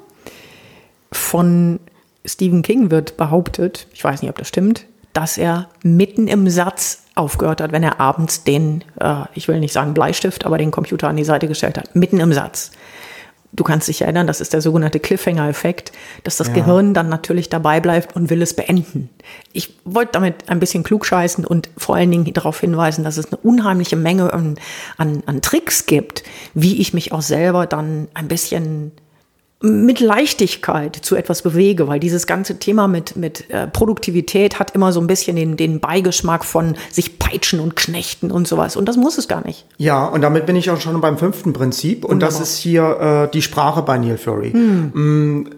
[1.12, 1.80] Von
[2.24, 7.04] Stephen King wird behauptet, ich weiß nicht, ob das stimmt, dass er mitten im Satz
[7.14, 11.08] aufgehört hat, wenn er abends den, äh, ich will nicht sagen Bleistift, aber den Computer
[11.08, 11.96] an die Seite gestellt hat.
[11.96, 12.72] Mitten im Satz
[13.52, 15.92] du kannst dich erinnern, das ist der sogenannte Cliffhanger-Effekt,
[16.24, 16.54] dass das ja.
[16.54, 19.08] Gehirn dann natürlich dabei bleibt und will es beenden.
[19.52, 23.38] Ich wollte damit ein bisschen klugscheißen und vor allen Dingen darauf hinweisen, dass es eine
[23.38, 24.56] unheimliche Menge an,
[24.96, 26.22] an, an Tricks gibt,
[26.54, 28.92] wie ich mich auch selber dann ein bisschen
[29.62, 34.92] mit Leichtigkeit zu etwas bewege, weil dieses ganze Thema mit, mit äh, Produktivität hat immer
[34.92, 38.76] so ein bisschen den, den Beigeschmack von sich peitschen und knechten und sowas.
[38.76, 39.64] Und das muss es gar nicht.
[39.78, 42.04] Ja, und damit bin ich auch schon beim fünften Prinzip.
[42.04, 42.38] Und Wunderbar.
[42.38, 44.52] das ist hier äh, die Sprache bei Neil Fury.
[44.52, 44.90] Hm.
[44.92, 45.50] Mm,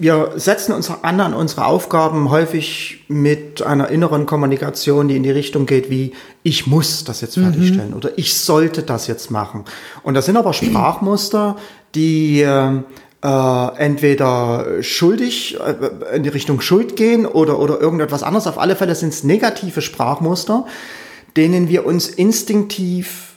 [0.00, 5.30] wir setzen uns an an unsere Aufgaben häufig mit einer inneren Kommunikation, die in die
[5.30, 6.12] Richtung geht wie
[6.44, 7.96] ich muss das jetzt fertigstellen mhm.
[7.96, 9.64] oder ich sollte das jetzt machen.
[10.04, 11.56] Und das sind aber Sprachmuster,
[11.96, 12.80] die äh,
[13.22, 18.46] äh, entweder schuldig, äh, in die Richtung Schuld gehen oder, oder irgendetwas anderes.
[18.46, 20.66] Auf alle Fälle sind es negative Sprachmuster,
[21.36, 23.28] denen wir uns instinktiv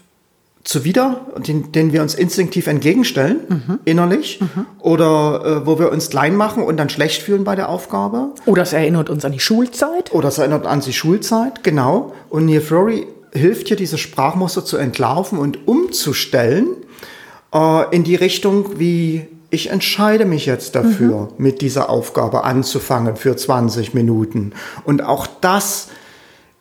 [0.63, 3.79] zuwider, den, denen wir uns instinktiv entgegenstellen, mhm.
[3.85, 4.65] innerlich, mhm.
[4.79, 8.29] oder äh, wo wir uns klein machen und dann schlecht fühlen bei der Aufgabe.
[8.45, 10.13] Oder es erinnert uns an die Schulzeit.
[10.13, 12.13] Oder es erinnert an die Schulzeit, genau.
[12.29, 16.67] Und Neil Fury hilft hier, diese Sprachmuster zu entlarven und umzustellen
[17.53, 21.43] äh, in die Richtung, wie ich entscheide mich jetzt dafür, mhm.
[21.43, 24.53] mit dieser Aufgabe anzufangen für 20 Minuten.
[24.85, 25.89] Und auch das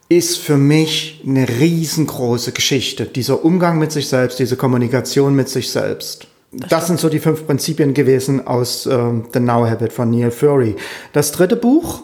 [0.09, 3.07] ist für mich eine riesengroße Geschichte.
[3.07, 6.27] Dieser Umgang mit sich selbst, diese Kommunikation mit sich selbst.
[6.51, 10.33] Das, das sind so die fünf Prinzipien gewesen aus ähm, The Now Habit von Neil
[10.33, 10.75] Fury.
[11.13, 12.03] Das dritte Buch,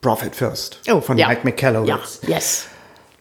[0.00, 1.26] Profit First, oh, von ja.
[1.26, 2.20] Mike McCallowitz.
[2.22, 2.66] Ja, yes.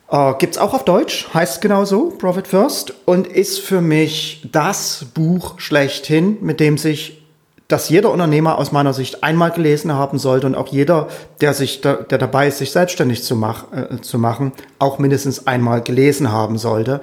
[0.10, 5.06] Äh, gibt's auch auf Deutsch, heißt genau so, Profit First, und ist für mich das
[5.14, 7.24] Buch schlechthin, mit dem sich
[7.68, 11.10] das jeder Unternehmer aus meiner Sicht einmal gelesen haben sollte und auch jeder,
[11.42, 15.48] der sich, da, der dabei ist, sich selbstständig zu, mach, äh, zu machen, auch mindestens
[15.48, 17.02] einmal gelesen haben sollte.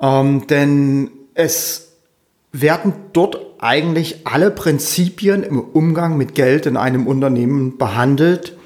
[0.00, 1.92] Ähm, denn es
[2.52, 8.56] werden dort eigentlich alle Prinzipien im Umgang mit Geld in einem Unternehmen behandelt,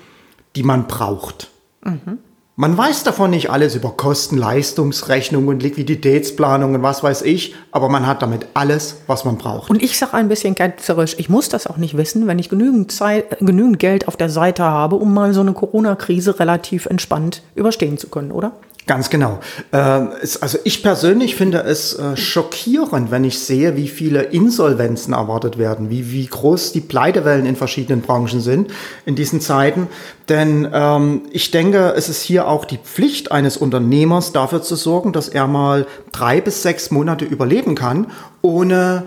[0.57, 1.51] die man braucht.
[1.85, 2.19] Mhm.
[2.55, 7.89] Man weiß davon nicht alles über Kosten, Leistungsrechnung und Liquiditätsplanung und was weiß ich, aber
[7.89, 9.71] man hat damit alles, was man braucht.
[9.71, 12.93] Und ich sage ein bisschen ketzerisch, ich muss das auch nicht wissen, wenn ich genügend,
[12.93, 17.97] Zeit, genügend Geld auf der Seite habe, um mal so eine Corona-Krise relativ entspannt überstehen
[17.97, 18.53] zu können, oder?
[18.87, 19.39] Ganz genau.
[19.73, 25.57] Ähm, also ich persönlich finde es äh, schockierend, wenn ich sehe, wie viele Insolvenzen erwartet
[25.57, 28.73] werden, wie, wie groß die Pleitewellen in verschiedenen Branchen sind
[29.07, 29.87] in diesen Zeiten.
[30.29, 35.13] Denn ähm, ich denke, es ist hier auch die Pflicht eines Unternehmers dafür zu sorgen,
[35.13, 38.09] dass er mal drei bis sechs Monate überleben kann,
[38.41, 39.05] ohne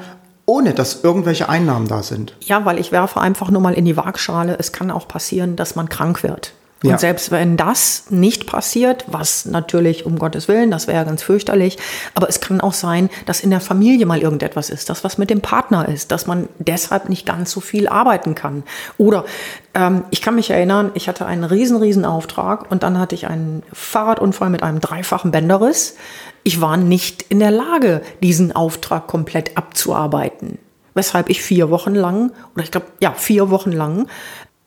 [0.47, 2.35] ohne dass irgendwelche Einnahmen da sind.
[2.41, 4.55] Ja, weil ich werfe einfach nur mal in die Waagschale.
[4.59, 6.53] Es kann auch passieren, dass man krank wird.
[6.83, 6.97] Und ja.
[6.97, 11.77] selbst wenn das nicht passiert, was natürlich um Gottes Willen, das wäre ganz fürchterlich,
[12.13, 15.29] aber es kann auch sein, dass in der Familie mal irgendetwas ist, dass was mit
[15.29, 18.63] dem Partner ist, dass man deshalb nicht ganz so viel arbeiten kann.
[18.97, 19.25] Oder
[19.73, 23.25] ähm, ich kann mich erinnern, ich hatte einen riesen, riesen Auftrag und dann hatte ich
[23.25, 25.95] einen Fahrradunfall mit einem dreifachen Bänderriss.
[26.43, 30.59] Ich war nicht in der Lage, diesen Auftrag komplett abzuarbeiten
[30.97, 34.07] weshalb ich vier Wochen lang, oder ich glaube, ja, vier Wochen lang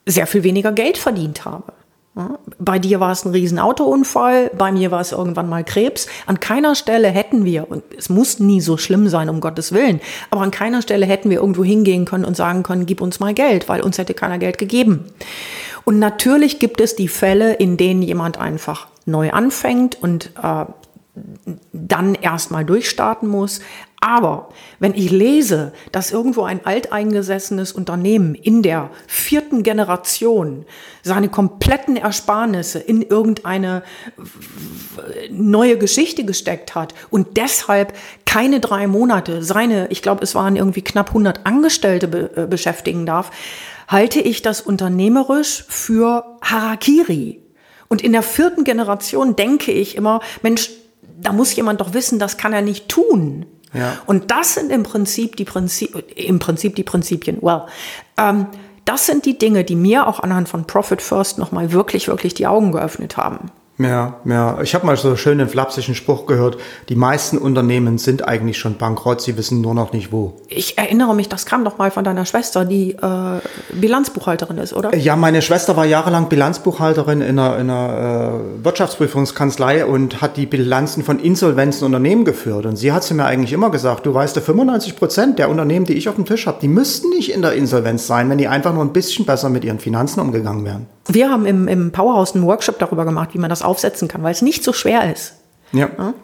[0.04, 1.72] sehr viel weniger Geld verdient habe.
[2.59, 6.09] Bei dir war es ein Riesenautounfall, bei mir war es irgendwann mal Krebs.
[6.26, 10.00] An keiner Stelle hätten wir, und es muss nie so schlimm sein, um Gottes Willen,
[10.31, 13.35] aber an keiner Stelle hätten wir irgendwo hingehen können und sagen können, gib uns mal
[13.35, 15.04] Geld, weil uns hätte keiner Geld gegeben.
[15.85, 20.64] Und natürlich gibt es die Fälle, in denen jemand einfach neu anfängt und äh,
[21.72, 23.61] dann erstmal durchstarten muss.
[24.00, 30.66] Aber wenn ich lese, dass irgendwo ein alteingesessenes Unternehmen in der vierten Generation
[31.02, 33.82] seine kompletten Ersparnisse in irgendeine
[35.30, 37.92] neue Geschichte gesteckt hat und deshalb
[38.24, 43.04] keine drei Monate seine, ich glaube, es waren irgendwie knapp 100 Angestellte be äh, beschäftigen
[43.04, 43.32] darf,
[43.88, 47.40] halte ich das unternehmerisch für Harakiri.
[47.88, 50.70] Und in der vierten Generation denke ich immer, Mensch,
[51.20, 53.46] da muss jemand doch wissen, das kann er nicht tun.
[53.72, 53.98] Ja.
[54.07, 57.38] Und das sind im Prinzip die Prinzip, im Prinzip die Prinzipien.
[57.42, 57.62] Well,
[58.16, 58.46] ähm,
[58.85, 62.46] das sind die Dinge, die mir auch anhand von Profit First nochmal wirklich, wirklich die
[62.46, 63.50] Augen geöffnet haben.
[63.78, 64.60] Ja, ja.
[64.62, 68.76] Ich habe mal so schön den flapsigen Spruch gehört, die meisten Unternehmen sind eigentlich schon
[68.76, 70.34] bankrott, sie wissen nur noch nicht wo.
[70.48, 73.40] Ich erinnere mich, das kam doch mal von deiner Schwester, die äh,
[73.72, 74.94] Bilanzbuchhalterin ist, oder?
[74.96, 80.46] Ja, meine Schwester war jahrelang Bilanzbuchhalterin in einer, in einer äh, Wirtschaftsprüfungskanzlei und hat die
[80.46, 82.66] Bilanzen von insolvenzen Unternehmen geführt.
[82.66, 85.94] Und sie hat zu mir eigentlich immer gesagt, du weißt, 95 Prozent der Unternehmen, die
[85.94, 88.74] ich auf dem Tisch habe, die müssten nicht in der Insolvenz sein, wenn die einfach
[88.74, 90.86] nur ein bisschen besser mit ihren Finanzen umgegangen wären.
[91.10, 94.33] Wir haben im, im Powerhouse einen Workshop darüber gemacht, wie man das aufsetzen kann, weil
[94.33, 95.35] es nicht so schwer ist.
[95.72, 95.88] Ja.
[95.98, 96.14] ja?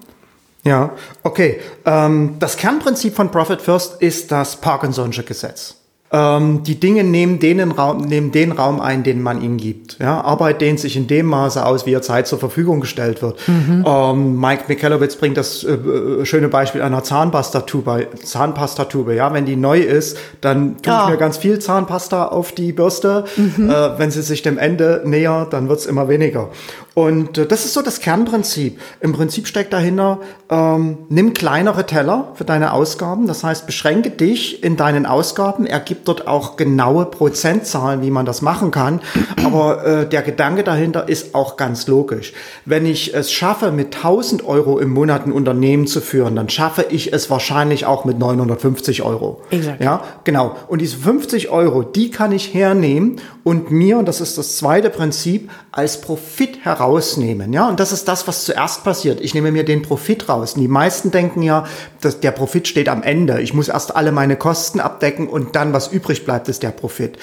[0.65, 1.61] Ja, okay.
[1.85, 5.77] Ähm, das Kernprinzip von Profit First ist das Parkinson'sche Gesetz.
[6.15, 9.99] Ähm, die Dinge nehmen den, Raum, nehmen den Raum ein, den man ihnen gibt.
[9.99, 13.37] Ja, Arbeit dehnt sich in dem Maße aus, wie ihr Zeit zur Verfügung gestellt wird.
[13.49, 13.85] Mhm.
[13.85, 18.07] Ähm, Mike Michalowitz bringt das äh, äh, schöne Beispiel einer Zahnpastatube.
[18.23, 21.05] Zahnpastatube, ja, wenn die neu ist, dann tue ja.
[21.05, 23.25] ich mir ganz viel Zahnpasta auf die Bürste.
[23.37, 23.69] Mhm.
[23.69, 26.51] Äh, wenn sie sich dem Ende nähert, dann wird es immer weniger.
[26.95, 28.79] Und äh, das ist so das Kernprinzip.
[29.01, 33.27] Im Prinzip steckt dahinter, ähm, nimm kleinere Teller für deine Ausgaben.
[33.27, 35.67] Das heißt, beschränke dich in deinen Ausgaben.
[35.67, 39.01] Er gibt dort auch genaue Prozentzahlen, wie man das machen kann.
[39.45, 42.33] Aber äh, der Gedanke dahinter ist auch ganz logisch.
[42.65, 46.87] Wenn ich es schaffe, mit 1000 Euro im Monat ein Unternehmen zu führen, dann schaffe
[46.91, 49.41] ich es wahrscheinlich auch mit 950 Euro.
[49.51, 49.83] Exakt.
[49.83, 50.57] Ja, genau.
[50.69, 54.91] Und diese 50 Euro, die kann ich hernehmen und mir, und das ist das zweite
[54.91, 57.53] Prinzip, als Profit heraus rausnehmen.
[57.53, 59.21] Ja, und das ist das, was zuerst passiert.
[59.21, 60.55] Ich nehme mir den Profit raus.
[60.55, 61.65] Und die meisten denken ja,
[62.01, 63.41] dass der Profit steht am Ende.
[63.41, 67.19] Ich muss erst alle meine Kosten abdecken und dann, was übrig bleibt, ist der Profit.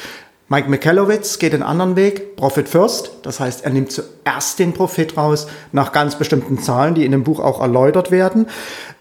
[0.47, 3.11] Mike Michalowitz geht den anderen Weg, Profit First.
[3.23, 7.23] Das heißt, er nimmt zuerst den Profit raus nach ganz bestimmten Zahlen, die in dem
[7.23, 8.47] Buch auch erläutert werden.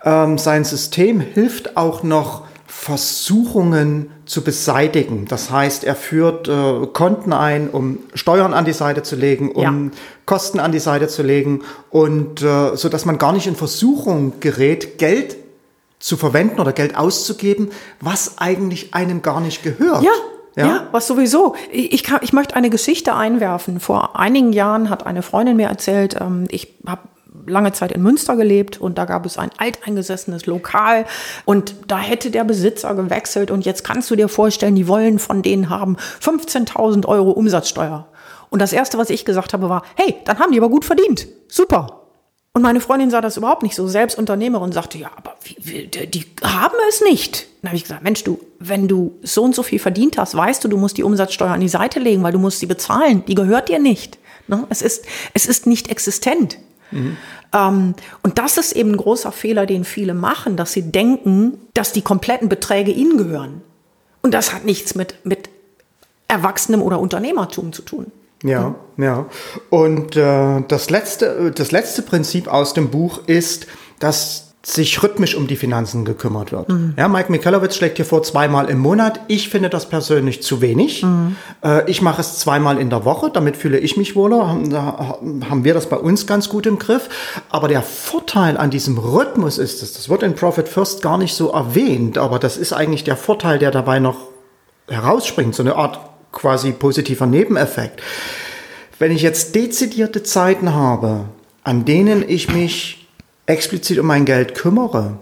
[0.05, 5.27] Ähm, sein System hilft auch noch, Versuchungen zu beseitigen.
[5.27, 9.63] Das heißt, er führt äh, Konten ein, um Steuern an die Seite zu legen, um
[9.63, 9.99] ja.
[10.25, 14.35] Kosten an die Seite zu legen und äh, so dass man gar nicht in Versuchung
[14.39, 15.37] gerät, Geld
[16.01, 20.03] zu verwenden oder Geld auszugeben, was eigentlich einem gar nicht gehört.
[20.03, 20.11] Ja.
[20.57, 20.67] Ja?
[20.67, 21.55] ja, was sowieso.
[21.71, 23.79] Ich, kann, ich möchte eine Geschichte einwerfen.
[23.79, 27.03] Vor einigen Jahren hat eine Freundin mir erzählt, ähm, ich habe
[27.47, 31.07] lange Zeit in Münster gelebt und da gab es ein alteingesessenes Lokal
[31.45, 35.43] und da hätte der Besitzer gewechselt und jetzt kannst du dir vorstellen, die wollen von
[35.43, 38.09] denen haben 15.000 Euro Umsatzsteuer.
[38.51, 41.29] Und das Erste, was ich gesagt habe, war, hey, dann haben die aber gut verdient.
[41.47, 42.00] Super.
[42.61, 45.87] Und meine Freundin sah das überhaupt nicht so, selbst Unternehmerin, sagte, ja, aber wie, wie,
[45.87, 47.47] die haben es nicht.
[47.63, 50.63] Dann habe ich gesagt, Mensch, du, wenn du so und so viel verdient hast, weißt
[50.63, 53.25] du, du musst die Umsatzsteuer an die Seite legen, weil du musst sie bezahlen.
[53.25, 54.19] Die gehört dir nicht.
[54.47, 54.67] Ne?
[54.69, 56.59] Es, ist, es ist nicht existent.
[56.91, 57.17] Mhm.
[57.55, 61.95] Ähm, und das ist eben ein großer Fehler, den viele machen, dass sie denken, dass
[61.95, 63.63] die kompletten Beträge ihnen gehören.
[64.21, 65.49] Und das hat nichts mit, mit
[66.29, 68.13] Erwachsenem oder Unternehmertum zu tun.
[68.43, 69.27] Ja, ja.
[69.69, 73.67] Und äh, das, letzte, das letzte Prinzip aus dem Buch ist,
[73.99, 76.69] dass sich rhythmisch um die Finanzen gekümmert wird.
[76.69, 76.93] Mhm.
[76.99, 79.21] Ja, Mike Michalowitz schlägt hier vor zweimal im Monat.
[79.27, 81.03] Ich finde das persönlich zu wenig.
[81.03, 81.37] Mhm.
[81.65, 84.49] Äh, ich mache es zweimal in der Woche, damit fühle ich mich wohler.
[84.49, 87.09] Haben, haben wir das bei uns ganz gut im Griff.
[87.49, 91.35] Aber der Vorteil an diesem Rhythmus ist es, das wird in Profit First gar nicht
[91.35, 94.29] so erwähnt, aber das ist eigentlich der Vorteil, der dabei noch
[94.89, 98.03] herausspringt, so eine Art quasi positiver Nebeneffekt.
[98.99, 101.27] Wenn ich jetzt dezidierte Zeiten habe,
[101.65, 103.09] an denen ich mich
[103.47, 105.19] explizit um mein Geld kümmere,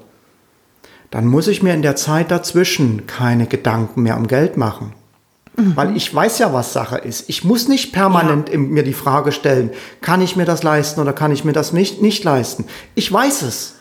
[1.10, 4.92] dann muss ich mir in der Zeit dazwischen keine Gedanken mehr um Geld machen.
[5.56, 5.76] Mhm.
[5.76, 7.28] Weil ich weiß ja, was Sache ist.
[7.28, 8.58] Ich muss nicht permanent ja.
[8.58, 12.02] mir die Frage stellen, kann ich mir das leisten oder kann ich mir das nicht,
[12.02, 12.64] nicht leisten.
[12.94, 13.76] Ich weiß es.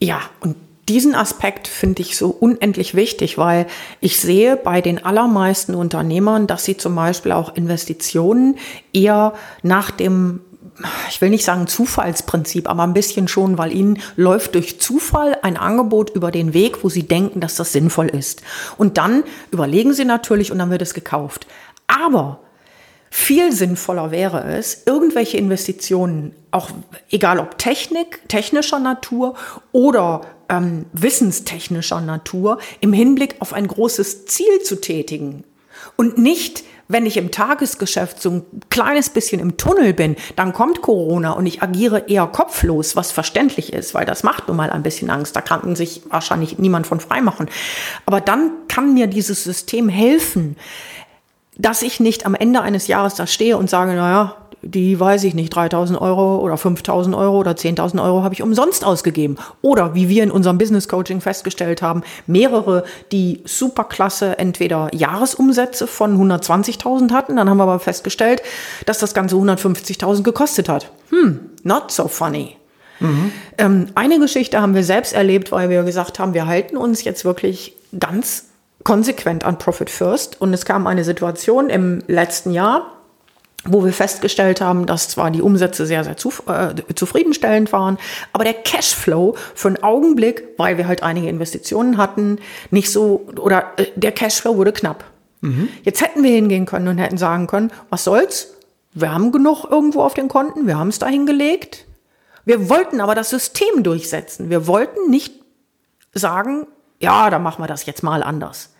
[0.00, 0.56] Ja, und
[0.88, 3.66] diesen Aspekt finde ich so unendlich wichtig, weil
[4.00, 8.56] ich sehe bei den allermeisten Unternehmern, dass sie zum Beispiel auch Investitionen
[8.92, 10.40] eher nach dem
[11.08, 15.56] ich will nicht sagen Zufallsprinzip, aber ein bisschen schon, weil ihnen läuft durch Zufall ein
[15.56, 18.42] Angebot über den Weg, wo sie denken, dass das sinnvoll ist.
[18.76, 21.48] Und dann überlegen sie natürlich und dann wird es gekauft.
[21.88, 22.38] Aber
[23.10, 26.70] viel sinnvoller wäre es, irgendwelche Investitionen, auch
[27.10, 29.34] egal ob Technik, technischer Natur
[29.72, 35.44] oder ähm, wissenstechnischer Natur, im Hinblick auf ein großes Ziel zu tätigen.
[35.96, 40.80] Und nicht wenn ich im Tagesgeschäft so ein kleines bisschen im Tunnel bin, dann kommt
[40.80, 44.82] Corona und ich agiere eher kopflos, was verständlich ist, weil das macht nun mal ein
[44.82, 45.36] bisschen Angst.
[45.36, 47.48] Da kann sich wahrscheinlich niemand von frei machen.
[48.06, 50.56] Aber dann kann mir dieses System helfen,
[51.58, 55.34] dass ich nicht am Ende eines Jahres da stehe und sage, naja, die weiß ich
[55.34, 59.36] nicht, 3000 Euro oder 5000 Euro oder 10.000 Euro habe ich umsonst ausgegeben.
[59.62, 66.18] Oder wie wir in unserem Business Coaching festgestellt haben, mehrere, die superklasse entweder Jahresumsätze von
[66.18, 68.42] 120.000 hatten, dann haben wir aber festgestellt,
[68.86, 70.90] dass das Ganze 150.000 gekostet hat.
[71.10, 72.56] Hm, not so funny.
[73.00, 73.32] Mhm.
[73.58, 77.24] Ähm, eine Geschichte haben wir selbst erlebt, weil wir gesagt haben, wir halten uns jetzt
[77.24, 78.46] wirklich ganz
[78.84, 80.40] konsequent an Profit First.
[80.40, 82.97] Und es kam eine Situation im letzten Jahr,
[83.72, 87.98] wo wir festgestellt haben, dass zwar die Umsätze sehr, sehr zuf äh, zufriedenstellend waren,
[88.32, 92.38] aber der Cashflow für einen Augenblick, weil wir halt einige Investitionen hatten,
[92.70, 95.04] nicht so, oder äh, der Cashflow wurde knapp.
[95.40, 95.68] Mhm.
[95.82, 98.54] Jetzt hätten wir hingehen können und hätten sagen können, was soll's?
[98.92, 101.86] Wir haben genug irgendwo auf den Konten, wir haben es dahin gelegt.
[102.44, 104.48] Wir wollten aber das System durchsetzen.
[104.48, 105.34] Wir wollten nicht
[106.14, 106.66] sagen,
[106.98, 108.70] ja, dann machen wir das jetzt mal anders.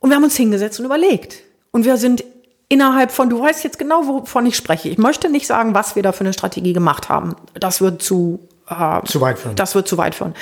[0.00, 1.42] Und wir haben uns hingesetzt und überlegt.
[1.70, 2.24] Und wir sind
[2.68, 4.88] innerhalb von, du weißt jetzt genau, wovon ich spreche.
[4.88, 7.36] Ich möchte nicht sagen, was wir da für eine Strategie gemacht haben.
[7.54, 9.56] Das wird zu, äh, zu weit führen.
[9.56, 10.34] Das wird zu weit führen.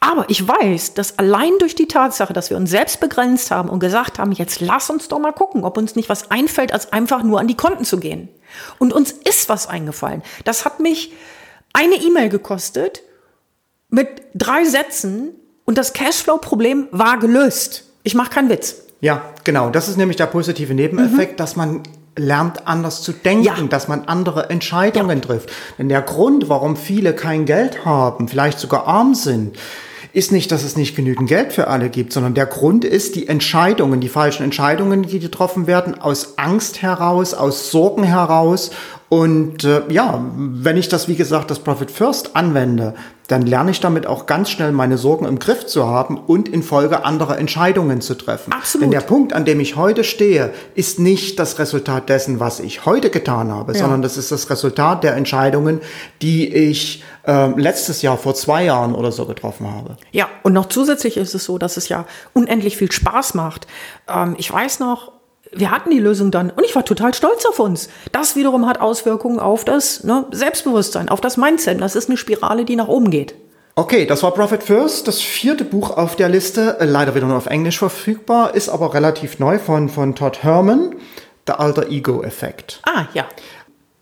[0.00, 3.80] Aber ich weiß, dass allein durch die Tatsache, dass wir uns selbst begrenzt haben und
[3.80, 7.24] gesagt haben, jetzt lass uns doch mal gucken, ob uns nicht was einfällt, als einfach
[7.24, 8.28] nur an die Konten zu gehen.
[8.78, 10.22] Und uns ist was eingefallen.
[10.44, 11.12] Das hat mich
[11.72, 13.02] eine E-Mail gekostet
[13.88, 17.84] mit drei Sätzen und das Cashflow-Problem war gelöst.
[18.04, 18.76] Ich mache keinen Witz.
[19.00, 19.70] Ja, genau.
[19.70, 21.36] Das ist nämlich der positive Nebeneffekt, mhm.
[21.36, 21.82] dass man
[22.16, 23.54] lernt anders zu denken, ja.
[23.68, 25.24] dass man andere Entscheidungen ja.
[25.24, 25.52] trifft.
[25.78, 29.56] Denn der Grund, warum viele kein Geld haben, vielleicht sogar arm sind,
[30.12, 33.28] ist nicht, dass es nicht genügend Geld für alle gibt, sondern der Grund ist die
[33.28, 38.70] Entscheidungen, die falschen Entscheidungen, die getroffen werden, aus Angst heraus, aus Sorgen heraus.
[39.08, 42.94] Und äh, ja, wenn ich das, wie gesagt, das Profit First anwende,
[43.28, 46.62] dann lerne ich damit auch ganz schnell meine Sorgen im Griff zu haben und in
[46.62, 48.52] Folge andere Entscheidungen zu treffen.
[48.52, 48.84] Absolut.
[48.84, 52.86] Denn der Punkt, an dem ich heute stehe, ist nicht das Resultat dessen, was ich
[52.86, 53.80] heute getan habe, ja.
[53.80, 55.80] sondern das ist das Resultat der Entscheidungen,
[56.22, 59.98] die ich äh, letztes Jahr vor zwei Jahren oder so getroffen habe.
[60.10, 63.66] Ja, und noch zusätzlich ist es so, dass es ja unendlich viel Spaß macht.
[64.08, 65.17] Ähm, ich weiß noch,
[65.52, 67.88] wir hatten die Lösung dann und ich war total stolz auf uns.
[68.12, 71.80] Das wiederum hat Auswirkungen auf das ne, Selbstbewusstsein, auf das Mindset.
[71.80, 73.34] Das ist eine Spirale, die nach oben geht.
[73.78, 77.36] Okay, das war Profit First, das vierte Buch auf der Liste, äh, leider wieder nur
[77.36, 80.96] auf Englisch verfügbar, ist aber relativ neu von, von Todd Herman,
[81.46, 82.80] The Alter Ego Effekt.
[82.84, 83.24] Ah, ja.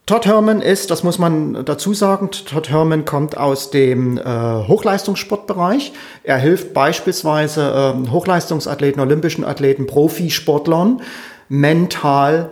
[0.06, 5.92] Todd Herman ist, das muss man dazu sagen, Todd Herman kommt aus dem äh, Hochleistungssportbereich.
[6.22, 11.02] Er hilft beispielsweise äh, Hochleistungsathleten, olympischen Athleten, Profisportlern
[11.48, 12.50] mental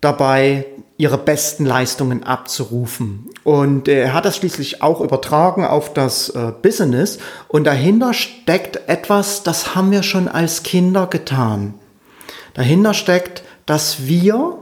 [0.00, 0.66] dabei,
[0.98, 3.28] ihre besten Leistungen abzurufen.
[3.44, 7.18] Und er hat das schließlich auch übertragen auf das äh, Business.
[7.48, 11.74] Und dahinter steckt etwas, das haben wir schon als Kinder getan.
[12.54, 14.56] Dahinter steckt, dass wir,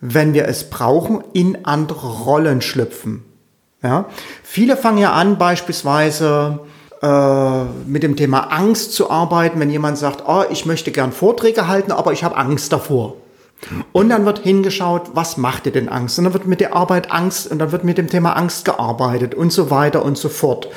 [0.00, 3.24] wenn wir es brauchen, in andere Rollen schlüpfen.
[3.82, 4.06] Ja?
[4.42, 6.60] Viele fangen ja an, beispielsweise
[7.02, 11.68] äh, mit dem Thema Angst zu arbeiten, wenn jemand sagt, oh, ich möchte gern Vorträge
[11.68, 13.14] halten, aber ich habe Angst davor.
[13.92, 16.18] Und dann wird hingeschaut, was macht dir denn Angst?
[16.18, 19.34] Und dann wird mit der Arbeit Angst und dann wird mit dem Thema Angst gearbeitet
[19.34, 20.68] und so weiter und so fort.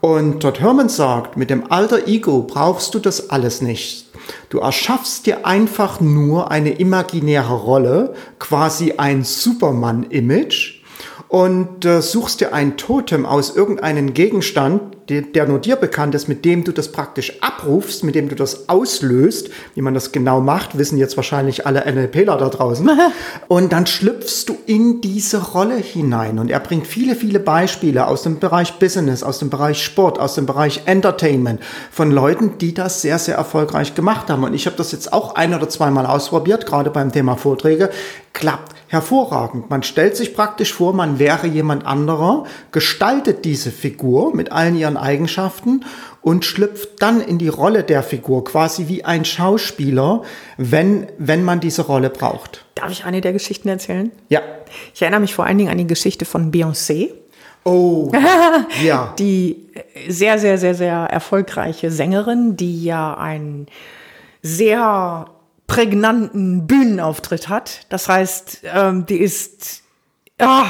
[0.00, 4.06] Und Todd Herman sagt, mit dem alter Ego brauchst du das alles nicht.
[4.48, 10.82] Du erschaffst dir einfach nur eine imaginäre Rolle, quasi ein Superman-Image
[11.28, 16.28] und äh, suchst dir ein Totem aus irgendeinem Gegenstand, der, der nur dir bekannt ist,
[16.28, 19.50] mit dem du das praktisch abrufst, mit dem du das auslöst.
[19.74, 22.88] Wie man das genau macht, wissen jetzt wahrscheinlich alle NLPler da draußen.
[23.48, 26.38] und dann schlüpfst du in diese Rolle hinein.
[26.38, 30.34] Und er bringt viele, viele Beispiele aus dem Bereich Business, aus dem Bereich Sport, aus
[30.34, 34.44] dem Bereich Entertainment von Leuten, die das sehr, sehr erfolgreich gemacht haben.
[34.44, 37.90] Und ich habe das jetzt auch ein oder zweimal ausprobiert, gerade beim Thema Vorträge.
[38.32, 39.70] Klappt hervorragend.
[39.70, 44.96] Man stellt sich praktisch vor, man wäre jemand anderer, gestaltet diese Figur mit allen ihren
[44.96, 45.84] Eigenschaften
[46.22, 50.22] und schlüpft dann in die Rolle der Figur, quasi wie ein Schauspieler,
[50.56, 52.64] wenn, wenn man diese Rolle braucht.
[52.74, 54.10] Darf ich eine der Geschichten erzählen?
[54.28, 54.40] Ja.
[54.94, 57.10] Ich erinnere mich vor allen Dingen an die Geschichte von Beyoncé.
[57.64, 58.10] Oh,
[58.84, 59.14] ja.
[59.18, 59.68] Die
[60.08, 63.66] sehr, sehr, sehr, sehr erfolgreiche Sängerin, die ja ein
[64.42, 65.26] sehr
[65.66, 67.86] prägnanten Bühnenauftritt hat.
[67.88, 69.82] Das heißt, ähm, die ist.
[70.38, 70.66] Ah,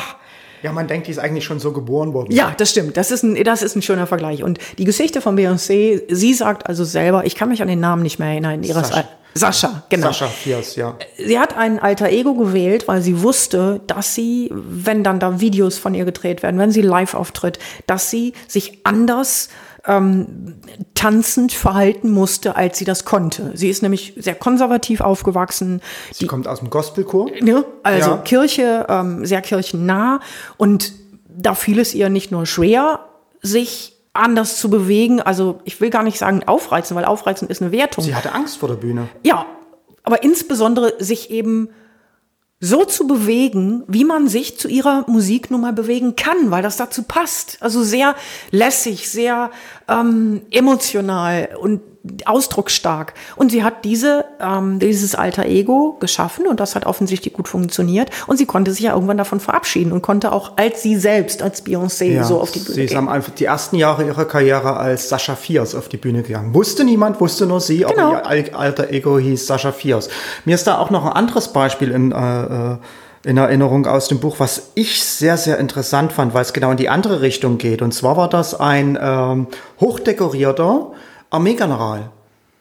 [0.64, 2.32] ja, man denkt, die ist eigentlich schon so geboren worden.
[2.32, 2.96] Ja, das stimmt.
[2.96, 4.42] Das ist ein, das ist ein schöner Vergleich.
[4.42, 8.02] Und die Geschichte von Beyoncé, sie sagt also selber, ich kann mich an den Namen
[8.02, 8.62] nicht mehr erinnern.
[8.62, 9.04] Ihres Sascha.
[9.34, 10.06] Sascha, genau.
[10.06, 10.96] Sascha Fierce, ja.
[11.18, 15.76] Sie hat ein alter Ego gewählt, weil sie wusste, dass sie, wenn dann da Videos
[15.76, 19.50] von ihr gedreht werden, wenn sie live auftritt, dass sie sich anders
[19.86, 20.56] ähm,
[20.94, 23.52] tanzend verhalten musste, als sie das konnte.
[23.54, 25.80] Sie ist nämlich sehr konservativ aufgewachsen.
[26.10, 27.30] Sie Die, kommt aus dem Gospelchor.
[27.40, 27.64] Ne?
[27.82, 28.16] Also Ja.
[28.18, 30.20] Kirche, ähm, sehr kirchennah.
[30.56, 30.92] Und
[31.28, 33.00] da fiel es ihr nicht nur schwer,
[33.42, 35.20] sich anders zu bewegen.
[35.20, 38.04] Also ich will gar nicht sagen aufreizen, weil aufreizen ist eine Wertung.
[38.04, 39.08] Sie hatte Angst vor der Bühne.
[39.22, 39.44] Ja,
[40.04, 41.68] aber insbesondere sich eben
[42.60, 46.76] so zu bewegen, wie man sich zu ihrer Musik nun mal bewegen kann, weil das
[46.76, 47.58] dazu passt.
[47.60, 48.14] Also sehr
[48.50, 49.50] lässig, sehr
[49.88, 51.82] ähm, emotional und
[52.26, 53.14] ausdrucksstark.
[53.36, 58.10] Und sie hat diese, ähm, dieses alter Ego geschaffen und das hat offensichtlich gut funktioniert.
[58.26, 61.64] Und sie konnte sich ja irgendwann davon verabschieden und konnte auch als sie selbst, als
[61.64, 62.98] Beyoncé, so auf die Bühne sie ist gehen.
[62.98, 66.54] am einfach die ersten Jahre ihrer Karriere als Sascha Fierce auf die Bühne gegangen.
[66.54, 68.14] Wusste niemand, wusste nur sie, Genau.
[68.16, 70.08] aber ihr al- alter Ego hieß Sascha Fierce.
[70.44, 72.76] Mir ist da auch noch ein anderes Beispiel in, äh, äh,
[73.24, 76.76] in Erinnerung aus dem Buch, was ich sehr, sehr interessant fand, weil es genau in
[76.76, 77.80] die andere Richtung geht.
[77.80, 79.46] Und zwar war das ein ähm,
[79.80, 80.92] hochdekorierter
[81.34, 82.10] Armeegeneral.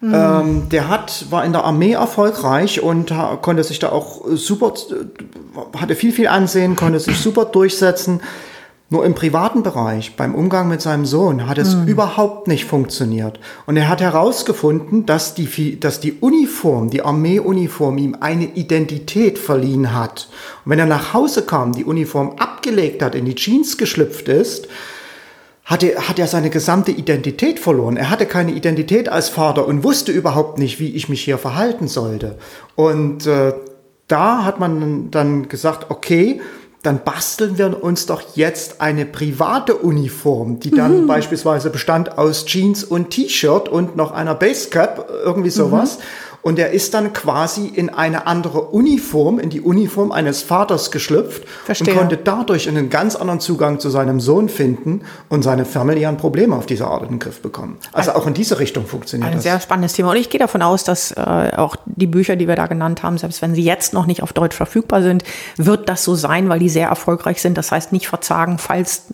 [0.04, 4.74] Ähm, der hat, war in der Armee erfolgreich und konnte sich da auch äh, super,
[4.74, 8.20] äh, hatte viel, viel Ansehen, konnte sich super durchsetzen.
[8.90, 13.40] Nur im privaten Bereich, beim Umgang mit seinem Sohn, hat es überhaupt nicht funktioniert.
[13.66, 19.96] Und er hat herausgefunden, dass die, dass die Uniform, die Armeeuniform ihm eine Identität verliehen
[19.96, 20.28] hat.
[20.64, 24.68] Und wenn er nach Hause kam, die Uniform abgelegt hat, in die Jeans geschlüpft ist,
[25.66, 27.98] hatte, hat er seine gesamte Identität verloren.
[27.98, 31.88] Er hatte keine Identität als Vater und wusste überhaupt nicht, wie ich mich hier verhalten
[31.88, 32.38] sollte.
[32.76, 33.54] Und äh,
[34.08, 36.42] da hat man dann gesagt, okay,
[36.84, 42.84] dann basteln wir uns doch jetzt eine private Uniform, die dann beispielsweise bestand aus Jeans
[42.84, 46.00] und T-Shirt und noch einer Basecap, irgendwie sowas.
[46.44, 51.48] Und er ist dann quasi in eine andere Uniform, in die Uniform eines Vaters geschlüpft
[51.64, 51.94] Verstehe.
[51.94, 56.54] und konnte dadurch einen ganz anderen Zugang zu seinem Sohn finden und seine familiären Probleme
[56.54, 57.78] auf diese Art in den Griff bekommen.
[57.94, 59.44] Also auch in diese Richtung funktioniert Ein das.
[59.44, 60.12] sehr spannendes Thema.
[60.12, 63.18] Und ich gehe davon aus, dass äh, auch die Bücher, die wir da genannt haben,
[63.18, 65.24] selbst wenn sie jetzt noch nicht auf Deutsch verfügbar sind,
[65.56, 67.58] wird das so sein, weil die sehr erfolgreich sind.
[67.58, 69.14] Das heißt, nicht verzagen, falls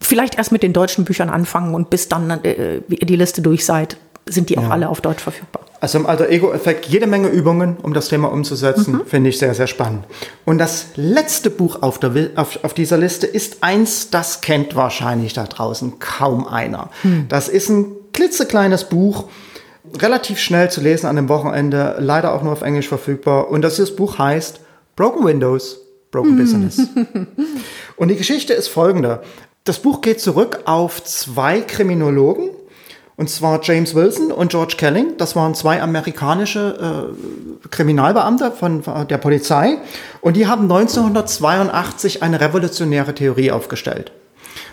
[0.00, 3.98] vielleicht erst mit den deutschen Büchern anfangen und bis dann äh, die Liste durch seid,
[4.24, 5.67] sind die auch alle auf Deutsch verfügbar.
[5.80, 9.06] Also im Alter Ego-Effekt jede Menge Übungen, um das Thema umzusetzen, Mhm.
[9.06, 10.04] finde ich sehr, sehr spannend.
[10.44, 15.34] Und das letzte Buch auf, der, auf, auf dieser Liste ist eins, das kennt wahrscheinlich
[15.34, 16.90] da draußen kaum einer.
[17.02, 17.26] Hm.
[17.28, 19.24] Das ist ein klitzekleines Buch,
[20.00, 23.48] relativ schnell zu lesen an dem Wochenende, leider auch nur auf Englisch verfügbar.
[23.48, 24.60] Und das, das Buch heißt
[24.96, 26.38] Broken Windows, Broken Hm.
[26.38, 26.80] Business.
[27.96, 29.22] Und die Geschichte ist folgende.
[29.64, 32.50] Das Buch geht zurück auf zwei Kriminologen,
[33.18, 35.16] und zwar James Wilson und George Kelling.
[35.18, 37.10] Das waren zwei amerikanische
[37.64, 39.78] äh, Kriminalbeamte von äh, der Polizei.
[40.20, 44.12] Und die haben 1982 eine revolutionäre Theorie aufgestellt.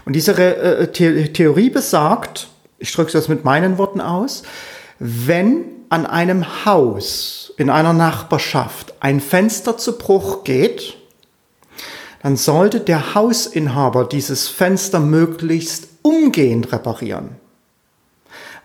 [0.05, 4.43] Und diese Re äh, The Theorie besagt, ich drücke es jetzt mit meinen Worten aus,
[4.99, 10.97] wenn an einem Haus in einer Nachbarschaft ein Fenster zu Bruch geht,
[12.21, 17.43] dann sollte der Hausinhaber dieses Fenster möglichst umgehend reparieren.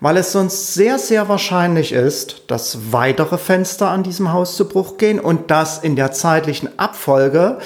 [0.01, 4.97] Weil es sonst sehr, sehr wahrscheinlich ist, dass weitere Fenster an diesem Haus zu Bruch
[4.97, 7.59] gehen und dass in der zeitlichen Abfolge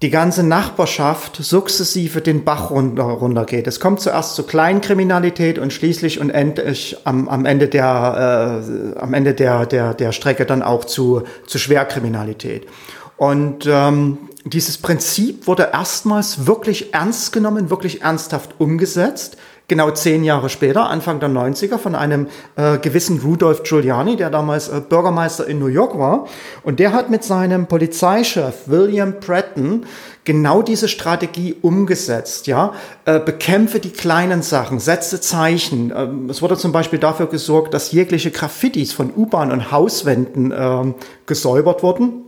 [0.00, 3.66] die ganze Nachbarschaft sukzessive den Bach runter, runtergeht.
[3.66, 9.12] Es kommt zuerst zu Kleinkriminalität und schließlich und endlich am, am Ende der äh, am
[9.12, 12.68] Ende der, der der Strecke dann auch zu zu Schwerkriminalität.
[13.16, 19.36] Und ähm, dieses Prinzip wurde erstmals wirklich ernst genommen, wirklich ernsthaft umgesetzt
[19.68, 24.68] genau zehn Jahre später, Anfang der 90er, von einem äh, gewissen Rudolph Giuliani, der damals
[24.68, 26.26] äh, Bürgermeister in New York war.
[26.62, 29.84] Und der hat mit seinem Polizeichef William Pratton
[30.24, 32.46] genau diese Strategie umgesetzt.
[32.46, 32.72] Ja,
[33.04, 35.92] äh, bekämpfe die kleinen Sachen, setze Zeichen.
[35.94, 40.94] Ähm, es wurde zum Beispiel dafür gesorgt, dass jegliche Graffitis von U-Bahn und Hauswänden äh,
[41.26, 42.24] gesäubert wurden.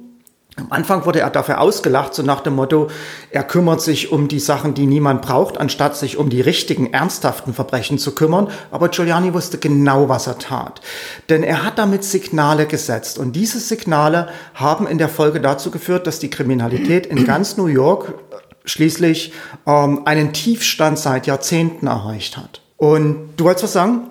[0.61, 2.89] Am Anfang wurde er dafür ausgelacht, so nach dem Motto,
[3.31, 7.55] er kümmert sich um die Sachen, die niemand braucht, anstatt sich um die richtigen, ernsthaften
[7.55, 8.49] Verbrechen zu kümmern.
[8.71, 10.81] Aber Giuliani wusste genau, was er tat.
[11.29, 13.19] Denn er hat damit Signale gesetzt.
[13.19, 17.67] Und diese Signale haben in der Folge dazu geführt, dass die Kriminalität in ganz New
[17.67, 19.33] York äh, schließlich
[19.67, 22.61] ähm, einen Tiefstand seit Jahrzehnten erreicht hat.
[22.77, 24.11] Und du wolltest was sagen?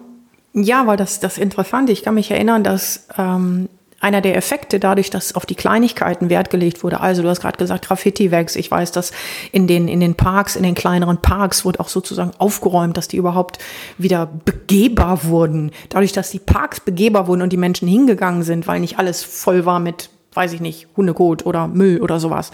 [0.53, 1.89] Ja, weil das, das interessant.
[1.89, 3.69] Ich kann mich erinnern, dass ähm,
[3.99, 7.01] einer der Effekte dadurch, dass auf die Kleinigkeiten Wert gelegt wurde.
[7.01, 8.55] Also du hast gerade gesagt, Graffiti wächst.
[8.55, 9.11] Ich weiß, dass
[9.51, 13.17] in den, in den Parks, in den kleineren Parks wurde auch sozusagen aufgeräumt, dass die
[13.17, 13.59] überhaupt
[13.97, 15.71] wieder begehbar wurden.
[15.89, 19.65] Dadurch, dass die Parks begehbar wurden und die Menschen hingegangen sind, weil nicht alles voll
[19.65, 22.51] war mit weiß ich nicht, Hundekot oder Müll oder sowas,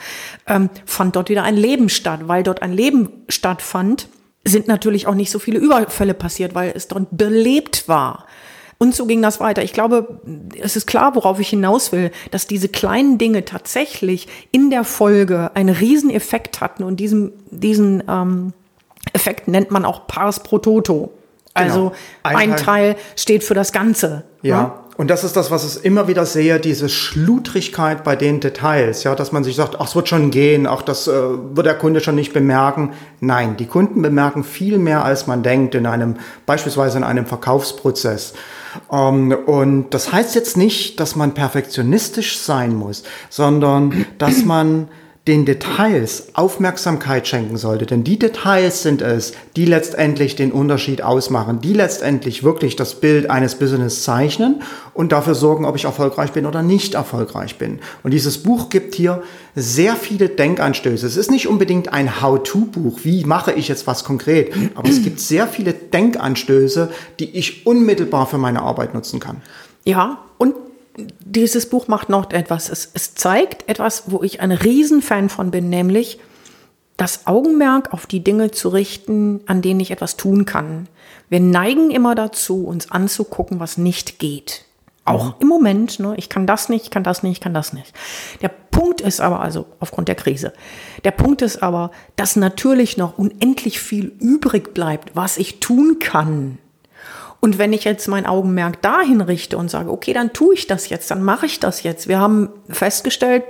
[0.47, 2.21] ähm, fand dort wieder ein Leben statt.
[2.23, 4.07] Weil dort ein Leben stattfand,
[4.45, 8.25] sind natürlich auch nicht so viele Überfälle passiert, weil es dort belebt war.
[8.77, 9.63] Und so ging das weiter.
[9.63, 10.19] Ich glaube,
[10.59, 15.51] es ist klar, worauf ich hinaus will, dass diese kleinen Dinge tatsächlich in der Folge
[15.53, 18.53] einen Rieseneffekt hatten und diesen, diesen ähm,
[19.13, 21.13] Effekt nennt man auch Pars pro Toto.
[21.53, 21.95] Also genau.
[22.23, 24.25] ein, ein Teil steht für das Ganze.
[24.41, 24.61] Ja.
[24.61, 24.71] Ne?
[24.97, 29.13] Und das ist das, was ich immer wieder sehe, diese Schludrigkeit bei den Details, ja,
[29.13, 31.99] dass man sich sagt, ach, es wird schon gehen, ach, das äh, wird der Kunde
[31.99, 32.93] schon nicht bemerken.
[33.19, 36.15] Nein, die Kunden bemerken viel mehr, als man denkt in einem,
[36.45, 38.35] beispielsweise in einem Verkaufsprozess.
[38.89, 44.87] Ähm, und das heißt jetzt nicht, dass man perfektionistisch sein muss, sondern dass man
[45.27, 47.87] den Details Aufmerksamkeit schenken sollte.
[47.87, 53.31] Denn die Details sind es, die letztendlich den Unterschied ausmachen, die letztendlich wirklich das Bild
[53.31, 54.61] eines Business zeichnen
[54.93, 57.79] und dafür sorgen, ob ich erfolgreich bin oder nicht erfolgreich bin.
[58.03, 59.23] Und dieses Buch gibt hier
[59.55, 61.07] sehr viele Denkanstöße.
[61.07, 65.19] Es ist nicht unbedingt ein How-to-Buch, wie mache ich jetzt was konkret, aber es gibt
[65.19, 69.41] sehr viele Denkanstöße, die ich unmittelbar für meine Arbeit nutzen kann.
[69.85, 70.53] Ja, und
[70.97, 72.69] dieses Buch macht noch etwas.
[72.69, 76.19] Es, es zeigt etwas, wo ich ein Riesenfan von bin, nämlich
[76.97, 80.87] das Augenmerk auf die Dinge zu richten, an denen ich etwas tun kann.
[81.29, 84.65] Wir neigen immer dazu, uns anzugucken, was nicht geht.
[85.03, 85.33] Auch mhm.
[85.39, 87.93] im Moment, ne, ich kann das nicht, ich kann das nicht, ich kann das nicht.
[88.41, 90.53] Der Punkt ist aber, also aufgrund der Krise,
[91.03, 96.57] der Punkt ist aber, dass natürlich noch unendlich viel übrig bleibt, was ich tun kann.
[97.39, 100.89] Und wenn ich jetzt mein Augenmerk dahin richte und sage, okay, dann tue ich das
[100.89, 102.07] jetzt, dann mache ich das jetzt.
[102.07, 103.43] Wir haben festgestellt,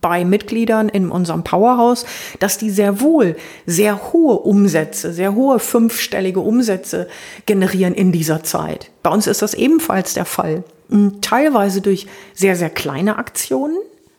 [0.00, 2.04] bei Mitgliedern in unserem Powerhouse,
[2.38, 3.36] dass die sehr wohl
[3.66, 7.08] sehr hohe Umsätze, sehr hohe fünfstellige Umsätze
[7.46, 8.90] generieren in dieser Zeit.
[9.02, 10.64] Bei uns ist das ebenfalls der Fall.
[10.90, 13.78] Hm, teilweise durch sehr, sehr kleine Aktionen,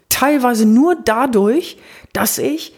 [0.09, 1.77] teilweise nur dadurch,
[2.13, 2.73] dass ich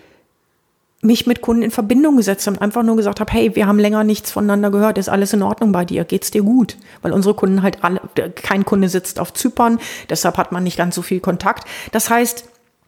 [1.03, 3.79] mich mit Kunden in Verbindung gesetzt habe und einfach nur gesagt habe, hey, wir haben
[3.79, 6.77] länger nichts voneinander gehört, ist alles in Ordnung bei dir, geht's dir gut?
[7.01, 8.01] Weil unsere Kunden halt alle,
[8.35, 9.79] kein Kunde sitzt auf Zypern,
[10.09, 11.67] deshalb hat man nicht ganz so viel Kontakt.
[11.91, 12.45] Das heißt,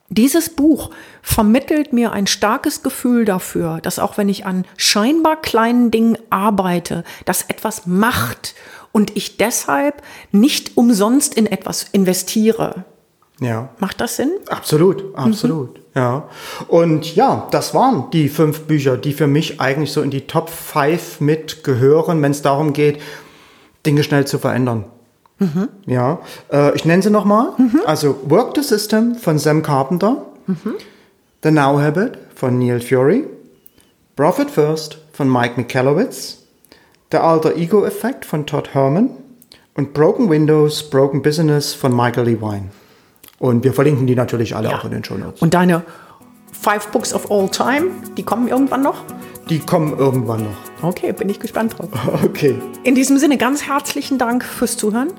[0.09, 0.91] dieses Buch
[1.22, 7.03] vermittelt mir ein starkes Gefühl dafür, dass auch wenn ich an scheinbar kleinen Dingen arbeite,
[7.26, 8.53] dass etwas macht
[8.91, 12.86] und ich deshalb nicht umsonst in etwas investiere.
[13.41, 13.70] Ja.
[13.80, 14.32] Macht das Sinn?
[14.47, 15.80] Absolut, absolut.
[15.80, 15.84] Mhm.
[15.95, 16.27] Ja.
[16.67, 20.49] Und ja, das waren die fünf Bücher, die für mich eigentlich so in die Top
[20.49, 23.01] 5 mitgehören, wenn es darum geht,
[23.85, 24.83] Dinge schnell zu verändern.
[25.39, 25.69] Mhm.
[25.85, 26.19] Ja.
[26.51, 27.53] Äh, ich nenne sie nochmal.
[27.57, 27.81] Mhm.
[27.85, 30.25] Also Work the System von Sam Carpenter.
[30.47, 30.75] Mhm.
[31.43, 33.25] The Now Habit von Neil Fury.
[34.15, 36.39] Profit First von Mike Michalowicz.
[37.11, 39.11] The Alter Ego Effect von Todd Herman.
[39.75, 42.69] Und Broken Windows, Broken Business von Michael Levine.
[43.45, 44.79] Und wir verlinken die natürlich alle ja.
[44.79, 45.39] auch in den Show Notes.
[45.39, 45.83] Und deine
[46.51, 49.03] Five Books of All Time, die kommen irgendwann noch?
[49.49, 50.57] Die kommen irgendwann noch.
[50.81, 51.89] Okay, bin ich gespannt drauf.
[52.25, 52.55] Okay.
[52.83, 55.09] In diesem Sinne ganz herzlichen Dank fürs Zuhören.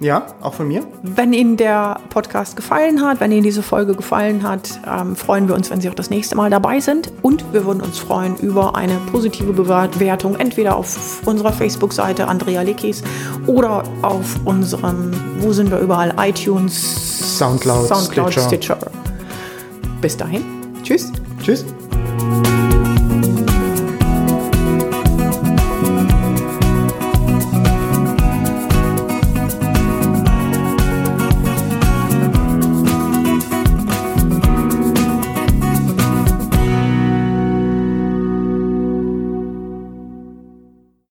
[0.00, 0.82] Ja, auch von mir.
[1.02, 5.54] Wenn Ihnen der Podcast gefallen hat, wenn Ihnen diese Folge gefallen hat, ähm, freuen wir
[5.54, 7.10] uns, wenn Sie auch das nächste Mal dabei sind.
[7.22, 13.02] Und wir würden uns freuen über eine positive Bewertung, entweder auf unserer Facebook-Seite Andrea Lekis
[13.46, 18.76] oder auf unserem, wo sind wir überall, iTunes, Soundcloud, Soundcloud Stitcher.
[18.76, 18.78] Stitcher.
[20.00, 20.44] Bis dahin.
[20.82, 21.10] Tschüss.
[21.42, 21.64] Tschüss.